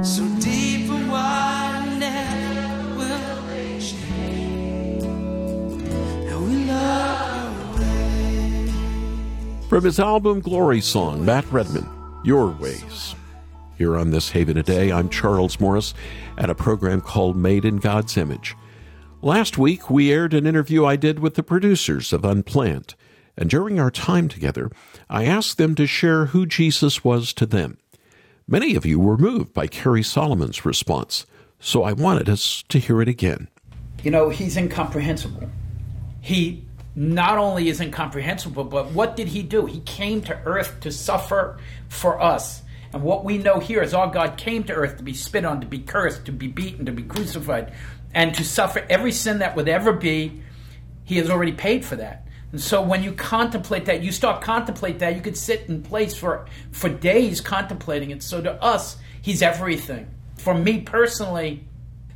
so 0.06 0.22
deep 0.40 0.90
and 0.90 1.10
wide, 1.10 1.96
never 1.98 2.96
will 2.98 3.80
change. 3.80 5.04
And 5.04 6.46
we 6.46 6.64
love 6.66 7.80
your 7.80 7.86
ways. 7.86 9.68
From 9.68 9.84
his 9.84 9.98
album 9.98 10.40
Glory 10.40 10.82
Song, 10.82 11.24
Matt 11.24 11.50
Redman, 11.50 11.88
Your 12.22 12.48
Ways. 12.48 13.14
Here 13.78 13.96
on 13.96 14.10
This 14.10 14.28
Haven 14.30 14.56
Today, 14.56 14.92
I'm 14.92 15.08
Charles 15.08 15.58
Morris 15.58 15.94
at 16.36 16.50
a 16.50 16.54
program 16.54 17.00
called 17.00 17.36
Made 17.36 17.64
in 17.64 17.78
God's 17.78 18.18
Image. 18.18 18.54
Last 19.22 19.56
week, 19.56 19.88
we 19.88 20.12
aired 20.12 20.34
an 20.34 20.46
interview 20.46 20.84
I 20.84 20.96
did 20.96 21.20
with 21.20 21.36
the 21.36 21.42
producers 21.42 22.12
of 22.12 22.22
Unplanned, 22.24 22.94
and 23.40 23.48
during 23.48 23.80
our 23.80 23.90
time 23.90 24.28
together, 24.28 24.70
I 25.08 25.24
asked 25.24 25.56
them 25.56 25.74
to 25.76 25.86
share 25.86 26.26
who 26.26 26.44
Jesus 26.44 27.02
was 27.02 27.32
to 27.32 27.46
them. 27.46 27.78
Many 28.46 28.76
of 28.76 28.84
you 28.84 29.00
were 29.00 29.16
moved 29.16 29.54
by 29.54 29.66
Cary 29.66 30.02
Solomon's 30.02 30.66
response, 30.66 31.24
so 31.58 31.82
I 31.82 31.94
wanted 31.94 32.28
us 32.28 32.62
to 32.68 32.78
hear 32.78 33.00
it 33.00 33.08
again. 33.08 33.48
You 34.02 34.10
know, 34.10 34.28
he's 34.28 34.56
incomprehensible. 34.56 35.48
He 36.20 36.66
not 36.94 37.38
only 37.38 37.68
is 37.68 37.80
incomprehensible, 37.80 38.64
but 38.64 38.90
what 38.90 39.16
did 39.16 39.28
he 39.28 39.42
do? 39.42 39.64
He 39.64 39.80
came 39.80 40.20
to 40.22 40.38
earth 40.44 40.80
to 40.80 40.92
suffer 40.92 41.58
for 41.88 42.20
us. 42.20 42.62
And 42.92 43.02
what 43.02 43.24
we 43.24 43.38
know 43.38 43.58
here 43.58 43.82
is 43.82 43.94
our 43.94 44.10
God 44.10 44.36
came 44.36 44.64
to 44.64 44.74
earth 44.74 44.98
to 44.98 45.02
be 45.02 45.14
spit 45.14 45.46
on, 45.46 45.60
to 45.60 45.66
be 45.66 45.78
cursed, 45.78 46.26
to 46.26 46.32
be 46.32 46.48
beaten, 46.48 46.84
to 46.86 46.92
be 46.92 47.04
crucified, 47.04 47.72
and 48.12 48.34
to 48.34 48.44
suffer 48.44 48.84
every 48.90 49.12
sin 49.12 49.38
that 49.38 49.56
would 49.56 49.68
ever 49.68 49.92
be. 49.94 50.42
He 51.04 51.16
has 51.16 51.30
already 51.30 51.52
paid 51.52 51.86
for 51.86 51.96
that. 51.96 52.26
And 52.52 52.60
so 52.60 52.82
when 52.82 53.02
you 53.02 53.12
contemplate 53.12 53.84
that, 53.86 54.02
you 54.02 54.12
start 54.12 54.42
contemplate 54.42 54.98
that, 54.98 55.14
you 55.14 55.22
could 55.22 55.36
sit 55.36 55.68
in 55.68 55.82
place 55.82 56.16
for, 56.16 56.46
for 56.72 56.88
days 56.88 57.40
contemplating 57.40 58.10
it. 58.10 58.22
So 58.22 58.40
to 58.40 58.52
us, 58.62 58.96
he's 59.22 59.42
everything. 59.42 60.08
For 60.36 60.54
me 60.54 60.80
personally, 60.80 61.64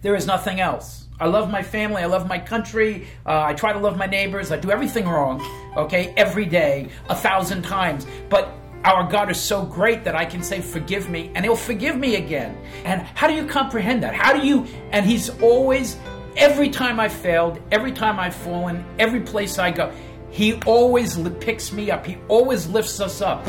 there 0.02 0.14
is 0.14 0.26
nothing 0.26 0.60
else. 0.60 1.06
I 1.20 1.26
love 1.26 1.50
my 1.50 1.62
family. 1.62 2.02
I 2.02 2.06
love 2.06 2.26
my 2.26 2.38
country. 2.38 3.06
Uh, 3.24 3.42
I 3.42 3.54
try 3.54 3.72
to 3.72 3.78
love 3.78 3.96
my 3.96 4.06
neighbors. 4.06 4.50
I 4.50 4.56
do 4.56 4.70
everything 4.70 5.06
wrong, 5.06 5.40
okay, 5.76 6.12
every 6.16 6.46
day, 6.46 6.88
a 7.08 7.14
thousand 7.14 7.62
times. 7.62 8.06
But 8.28 8.52
our 8.84 9.08
God 9.08 9.30
is 9.30 9.40
so 9.40 9.64
great 9.64 10.04
that 10.04 10.14
I 10.14 10.24
can 10.24 10.42
say, 10.42 10.60
Forgive 10.60 11.08
me, 11.08 11.30
and 11.34 11.44
He'll 11.44 11.56
forgive 11.56 11.96
me 11.96 12.16
again. 12.16 12.56
And 12.84 13.02
how 13.02 13.28
do 13.28 13.34
you 13.34 13.46
comprehend 13.46 14.02
that? 14.02 14.14
How 14.14 14.32
do 14.32 14.46
you, 14.46 14.66
and 14.90 15.06
He's 15.06 15.30
always, 15.40 15.96
every 16.36 16.68
time 16.68 16.98
I 16.98 17.08
failed, 17.08 17.60
every 17.70 17.92
time 17.92 18.18
I've 18.18 18.34
fallen, 18.34 18.84
every 18.98 19.20
place 19.20 19.58
I 19.58 19.70
go, 19.70 19.92
He 20.34 20.54
always 20.66 21.16
picks 21.38 21.72
me 21.72 21.92
up. 21.92 22.04
He 22.04 22.18
always 22.26 22.66
lifts 22.66 22.98
us 22.98 23.20
up. 23.20 23.46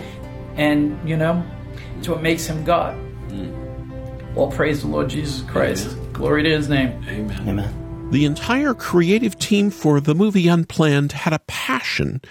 And, 0.56 1.10
you 1.10 1.18
know, 1.18 1.44
it's 1.98 2.08
what 2.08 2.22
makes 2.22 2.46
Him 2.46 2.64
God. 2.64 2.94
Hmm. 3.30 4.38
All 4.38 4.52
praise 4.52 4.82
the 4.82 4.88
Lord 4.88 5.10
Jesus 5.10 5.42
Christ. 5.50 5.98
Glory 6.14 6.44
to 6.44 6.50
His 6.52 6.70
name. 6.70 7.04
Amen. 7.10 8.12
The 8.12 8.26
entire 8.26 8.76
creative 8.76 9.40
team 9.40 9.72
for 9.72 10.00
the 10.00 10.14
movie 10.14 10.48
Unplanned 10.48 11.14
had 11.14 11.34
a 11.34 11.40
passion 11.48 12.22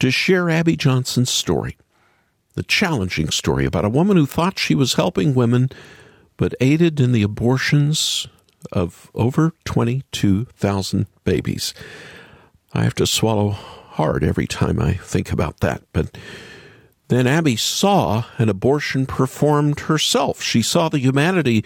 to 0.00 0.10
share 0.10 0.50
Abby 0.50 0.76
Johnson's 0.76 1.30
story. 1.30 1.78
The 2.56 2.62
challenging 2.62 3.30
story 3.30 3.64
about 3.64 3.86
a 3.86 3.88
woman 3.88 4.18
who 4.18 4.26
thought 4.26 4.58
she 4.58 4.74
was 4.74 4.94
helping 4.94 5.34
women, 5.34 5.70
but 6.36 6.54
aided 6.60 7.00
in 7.00 7.12
the 7.12 7.22
abortions 7.22 8.28
of 8.70 9.10
over 9.14 9.54
22,000 9.64 11.06
babies. 11.24 11.72
I 12.74 12.82
have 12.82 12.94
to 12.96 13.06
swallow 13.06 13.56
hard 13.94 14.22
every 14.24 14.46
time 14.46 14.80
I 14.80 14.94
think 14.94 15.32
about 15.32 15.60
that, 15.60 15.82
but 15.92 16.16
then 17.08 17.26
Abby 17.26 17.56
saw 17.56 18.24
an 18.38 18.48
abortion 18.48 19.06
performed 19.06 19.80
herself. 19.80 20.42
She 20.42 20.62
saw 20.62 20.88
the 20.88 20.98
humanity 20.98 21.64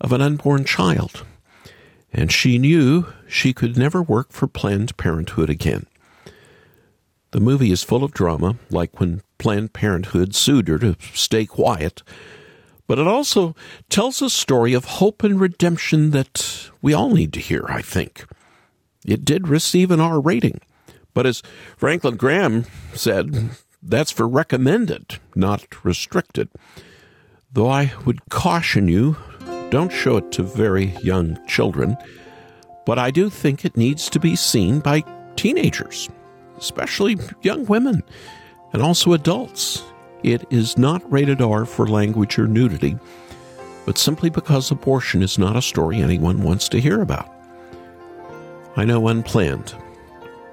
of 0.00 0.12
an 0.12 0.20
unborn 0.20 0.64
child 0.64 1.24
and 2.12 2.32
she 2.32 2.58
knew 2.58 3.06
she 3.28 3.52
could 3.52 3.76
never 3.76 4.02
work 4.02 4.32
for 4.32 4.46
Planned 4.46 4.96
Parenthood 4.96 5.50
again. 5.50 5.86
The 7.30 7.40
movie 7.40 7.70
is 7.70 7.84
full 7.84 8.02
of 8.02 8.12
drama, 8.12 8.56
like 8.70 8.98
when 8.98 9.22
Planned 9.38 9.72
Parenthood 9.72 10.34
sued 10.34 10.68
her 10.68 10.78
to 10.78 10.96
stay 11.14 11.46
quiet, 11.46 12.02
but 12.88 12.98
it 12.98 13.06
also 13.06 13.54
tells 13.88 14.20
a 14.20 14.28
story 14.28 14.74
of 14.74 14.84
hope 14.84 15.22
and 15.22 15.40
redemption 15.40 16.10
that 16.10 16.70
we 16.82 16.92
all 16.92 17.10
need 17.10 17.32
to 17.34 17.40
hear, 17.40 17.64
I 17.68 17.82
think. 17.82 18.24
It 19.06 19.24
did 19.24 19.46
receive 19.46 19.92
an 19.92 20.00
R 20.00 20.20
rating, 20.20 20.60
but 21.20 21.26
as 21.26 21.42
Franklin 21.76 22.16
Graham 22.16 22.64
said, 22.94 23.50
that's 23.82 24.10
for 24.10 24.26
recommended, 24.26 25.18
not 25.34 25.84
restricted. 25.84 26.48
Though 27.52 27.68
I 27.68 27.92
would 28.06 28.30
caution 28.30 28.88
you 28.88 29.18
don't 29.68 29.92
show 29.92 30.16
it 30.16 30.32
to 30.32 30.42
very 30.42 30.96
young 31.02 31.38
children, 31.46 31.98
but 32.86 32.98
I 32.98 33.10
do 33.10 33.28
think 33.28 33.66
it 33.66 33.76
needs 33.76 34.08
to 34.08 34.18
be 34.18 34.34
seen 34.34 34.80
by 34.80 35.04
teenagers, 35.36 36.08
especially 36.56 37.18
young 37.42 37.66
women, 37.66 38.02
and 38.72 38.80
also 38.80 39.12
adults. 39.12 39.84
It 40.22 40.46
is 40.48 40.78
not 40.78 41.12
rated 41.12 41.42
R 41.42 41.66
for 41.66 41.86
language 41.86 42.38
or 42.38 42.46
nudity, 42.46 42.98
but 43.84 43.98
simply 43.98 44.30
because 44.30 44.70
abortion 44.70 45.22
is 45.22 45.38
not 45.38 45.54
a 45.54 45.60
story 45.60 46.00
anyone 46.00 46.42
wants 46.42 46.66
to 46.70 46.80
hear 46.80 47.02
about. 47.02 47.30
I 48.74 48.86
know 48.86 49.06
Unplanned 49.06 49.74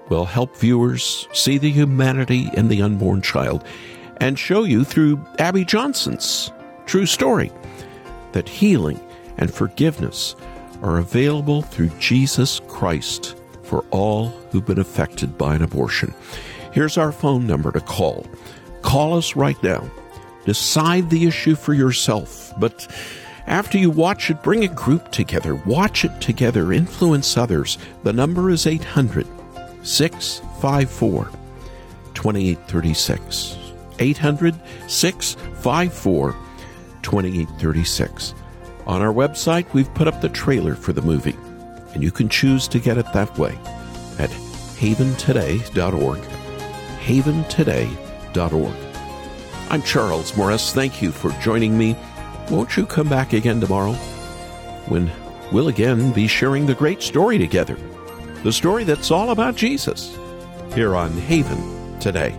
will 0.10 0.26
help 0.26 0.56
viewers 0.58 1.28
see 1.34 1.58
the 1.58 1.72
humanity 1.72 2.50
in 2.54 2.68
the 2.68 2.82
unborn 2.82 3.22
child 3.22 3.64
and 4.18 4.38
show 4.38 4.64
you 4.64 4.84
through 4.84 5.24
Abby 5.40 5.66
Johnson's 5.66 6.52
true 6.86 7.06
story 7.06 7.52
that 8.32 8.50
healing 8.50 9.00
and 9.38 9.54
forgiveness 9.54 10.36
are 10.82 10.98
available 10.98 11.62
through 11.62 11.90
Jesus 12.00 12.62
Christ 12.68 13.36
for 13.64 13.84
all 13.92 14.30
who've 14.52 14.66
been 14.66 14.80
affected 14.80 15.38
by 15.38 15.56
an 15.56 15.62
abortion. 15.62 16.14
Here's 16.72 16.98
our 16.98 17.12
phone 17.12 17.48
number 17.48 17.72
to 17.72 17.82
call. 17.82 18.26
Call 18.82 19.18
us 19.18 19.36
right 19.36 19.62
now. 19.64 19.90
Decide 20.46 21.10
the 21.10 21.26
issue 21.26 21.56
for 21.56 21.74
yourself, 21.74 22.54
but 22.58 22.88
after 23.48 23.78
you 23.78 23.90
watch 23.90 24.30
it, 24.30 24.44
bring 24.44 24.64
a 24.64 24.70
group 24.70 25.12
together. 25.12 25.56
Watch 25.56 26.06
it 26.06 26.22
together. 26.22 26.72
Influence 26.72 27.38
others. 27.38 27.78
The 28.04 28.14
number 28.14 28.50
is 28.50 28.68
800 28.68 29.26
654 29.88 31.32
2836. 32.14 33.58
800 34.00 34.56
654 34.88 36.36
2836. 37.02 38.34
On 38.86 39.02
our 39.02 39.14
website, 39.14 39.72
we've 39.74 39.94
put 39.94 40.08
up 40.08 40.20
the 40.22 40.30
trailer 40.30 40.76
for 40.76 40.94
the 40.94 41.02
movie, 41.02 41.38
and 41.94 42.04
you 42.04 42.12
can 42.12 42.28
choose 42.30 42.68
to 42.68 42.80
get 42.80 42.98
it 42.98 43.12
that 43.14 43.38
way 43.38 43.58
at 44.20 44.30
haventoday.org. 44.80 46.20
Haventoday.org. 47.00 48.76
I'm 49.70 49.82
Charles 49.84 50.36
Morris. 50.36 50.74
Thank 50.74 51.02
you 51.02 51.12
for 51.12 51.32
joining 51.42 51.78
me. 51.78 51.98
Won't 52.50 52.76
you 52.76 52.86
come 52.86 53.10
back 53.10 53.34
again 53.34 53.62
tomorrow 53.62 53.94
when 54.88 55.12
we'll 55.52 55.70
again 55.70 56.12
be 56.12 56.28
sharing 56.28 56.66
the 56.66 56.76
great 56.76 57.02
story 57.02 57.38
together? 57.38 57.78
The 58.48 58.54
story 58.54 58.86
that's 58.86 59.12
all 59.12 59.32
about 59.32 59.58
Jesus 59.58 60.18
here 60.74 60.96
on 60.96 61.12
Haven 61.12 62.00
today. 62.00 62.30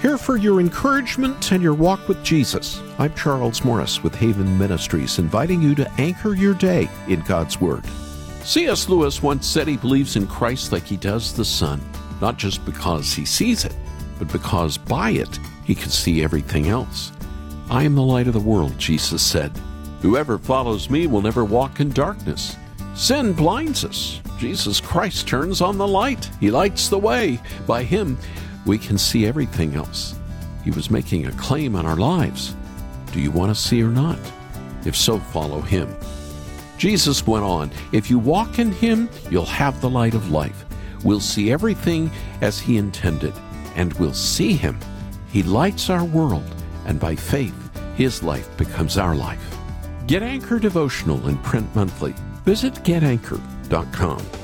Here 0.00 0.16
for 0.16 0.36
your 0.36 0.60
encouragement 0.60 1.50
and 1.50 1.60
your 1.60 1.74
walk 1.74 2.06
with 2.06 2.22
Jesus. 2.22 2.80
I'm 3.00 3.12
Charles 3.16 3.64
Morris 3.64 4.04
with 4.04 4.14
Haven 4.14 4.56
Ministries, 4.56 5.18
inviting 5.18 5.60
you 5.60 5.74
to 5.74 5.90
anchor 5.98 6.32
your 6.32 6.54
day 6.54 6.88
in 7.08 7.18
God's 7.22 7.60
Word. 7.60 7.84
C.S. 8.44 8.88
Lewis 8.88 9.20
once 9.20 9.44
said 9.44 9.66
he 9.66 9.76
believes 9.76 10.14
in 10.14 10.28
Christ 10.28 10.70
like 10.70 10.84
he 10.84 10.96
does 10.96 11.32
the 11.32 11.44
sun, 11.44 11.80
not 12.20 12.36
just 12.36 12.64
because 12.64 13.12
he 13.12 13.24
sees 13.24 13.64
it, 13.64 13.74
but 14.20 14.30
because 14.30 14.78
by 14.78 15.10
it 15.10 15.40
he 15.64 15.74
can 15.74 15.90
see 15.90 16.22
everything 16.22 16.68
else. 16.68 17.10
I 17.68 17.82
am 17.82 17.96
the 17.96 18.02
light 18.02 18.28
of 18.28 18.34
the 18.34 18.38
world, 18.38 18.78
Jesus 18.78 19.20
said. 19.20 19.50
Whoever 20.00 20.38
follows 20.38 20.88
me 20.88 21.06
will 21.06 21.20
never 21.20 21.44
walk 21.44 21.80
in 21.80 21.90
darkness. 21.90 22.56
Sin 22.94 23.32
blinds 23.32 23.84
us. 23.84 24.20
Jesus 24.38 24.80
Christ 24.80 25.28
turns 25.28 25.60
on 25.60 25.76
the 25.76 25.86
light. 25.86 26.30
He 26.40 26.50
lights 26.50 26.88
the 26.88 26.98
way. 26.98 27.38
By 27.66 27.82
him, 27.82 28.18
we 28.64 28.78
can 28.78 28.96
see 28.96 29.26
everything 29.26 29.74
else. 29.74 30.18
He 30.64 30.70
was 30.70 30.90
making 30.90 31.26
a 31.26 31.32
claim 31.32 31.76
on 31.76 31.84
our 31.84 31.96
lives. 31.96 32.54
Do 33.12 33.20
you 33.20 33.30
want 33.30 33.54
to 33.54 33.60
see 33.60 33.82
or 33.82 33.88
not? 33.88 34.18
If 34.84 34.96
so, 34.96 35.18
follow 35.18 35.60
him. 35.60 35.94
Jesus 36.78 37.26
went 37.26 37.44
on, 37.44 37.70
If 37.92 38.08
you 38.08 38.18
walk 38.18 38.58
in 38.58 38.72
him, 38.72 39.10
you'll 39.30 39.44
have 39.44 39.80
the 39.80 39.90
light 39.90 40.14
of 40.14 40.30
life. 40.30 40.64
We'll 41.04 41.20
see 41.20 41.52
everything 41.52 42.10
as 42.40 42.58
he 42.58 42.78
intended, 42.78 43.34
and 43.76 43.92
we'll 43.94 44.14
see 44.14 44.54
him. 44.54 44.78
He 45.30 45.42
lights 45.42 45.90
our 45.90 46.04
world, 46.04 46.54
and 46.86 46.98
by 46.98 47.16
faith, 47.16 47.54
his 47.96 48.22
life 48.22 48.56
becomes 48.56 48.96
our 48.96 49.14
life. 49.14 49.59
Get 50.06 50.22
Anchor 50.22 50.58
Devotional 50.58 51.26
in 51.28 51.38
print 51.38 51.74
monthly. 51.74 52.14
Visit 52.44 52.74
getanchor.com. 52.74 54.39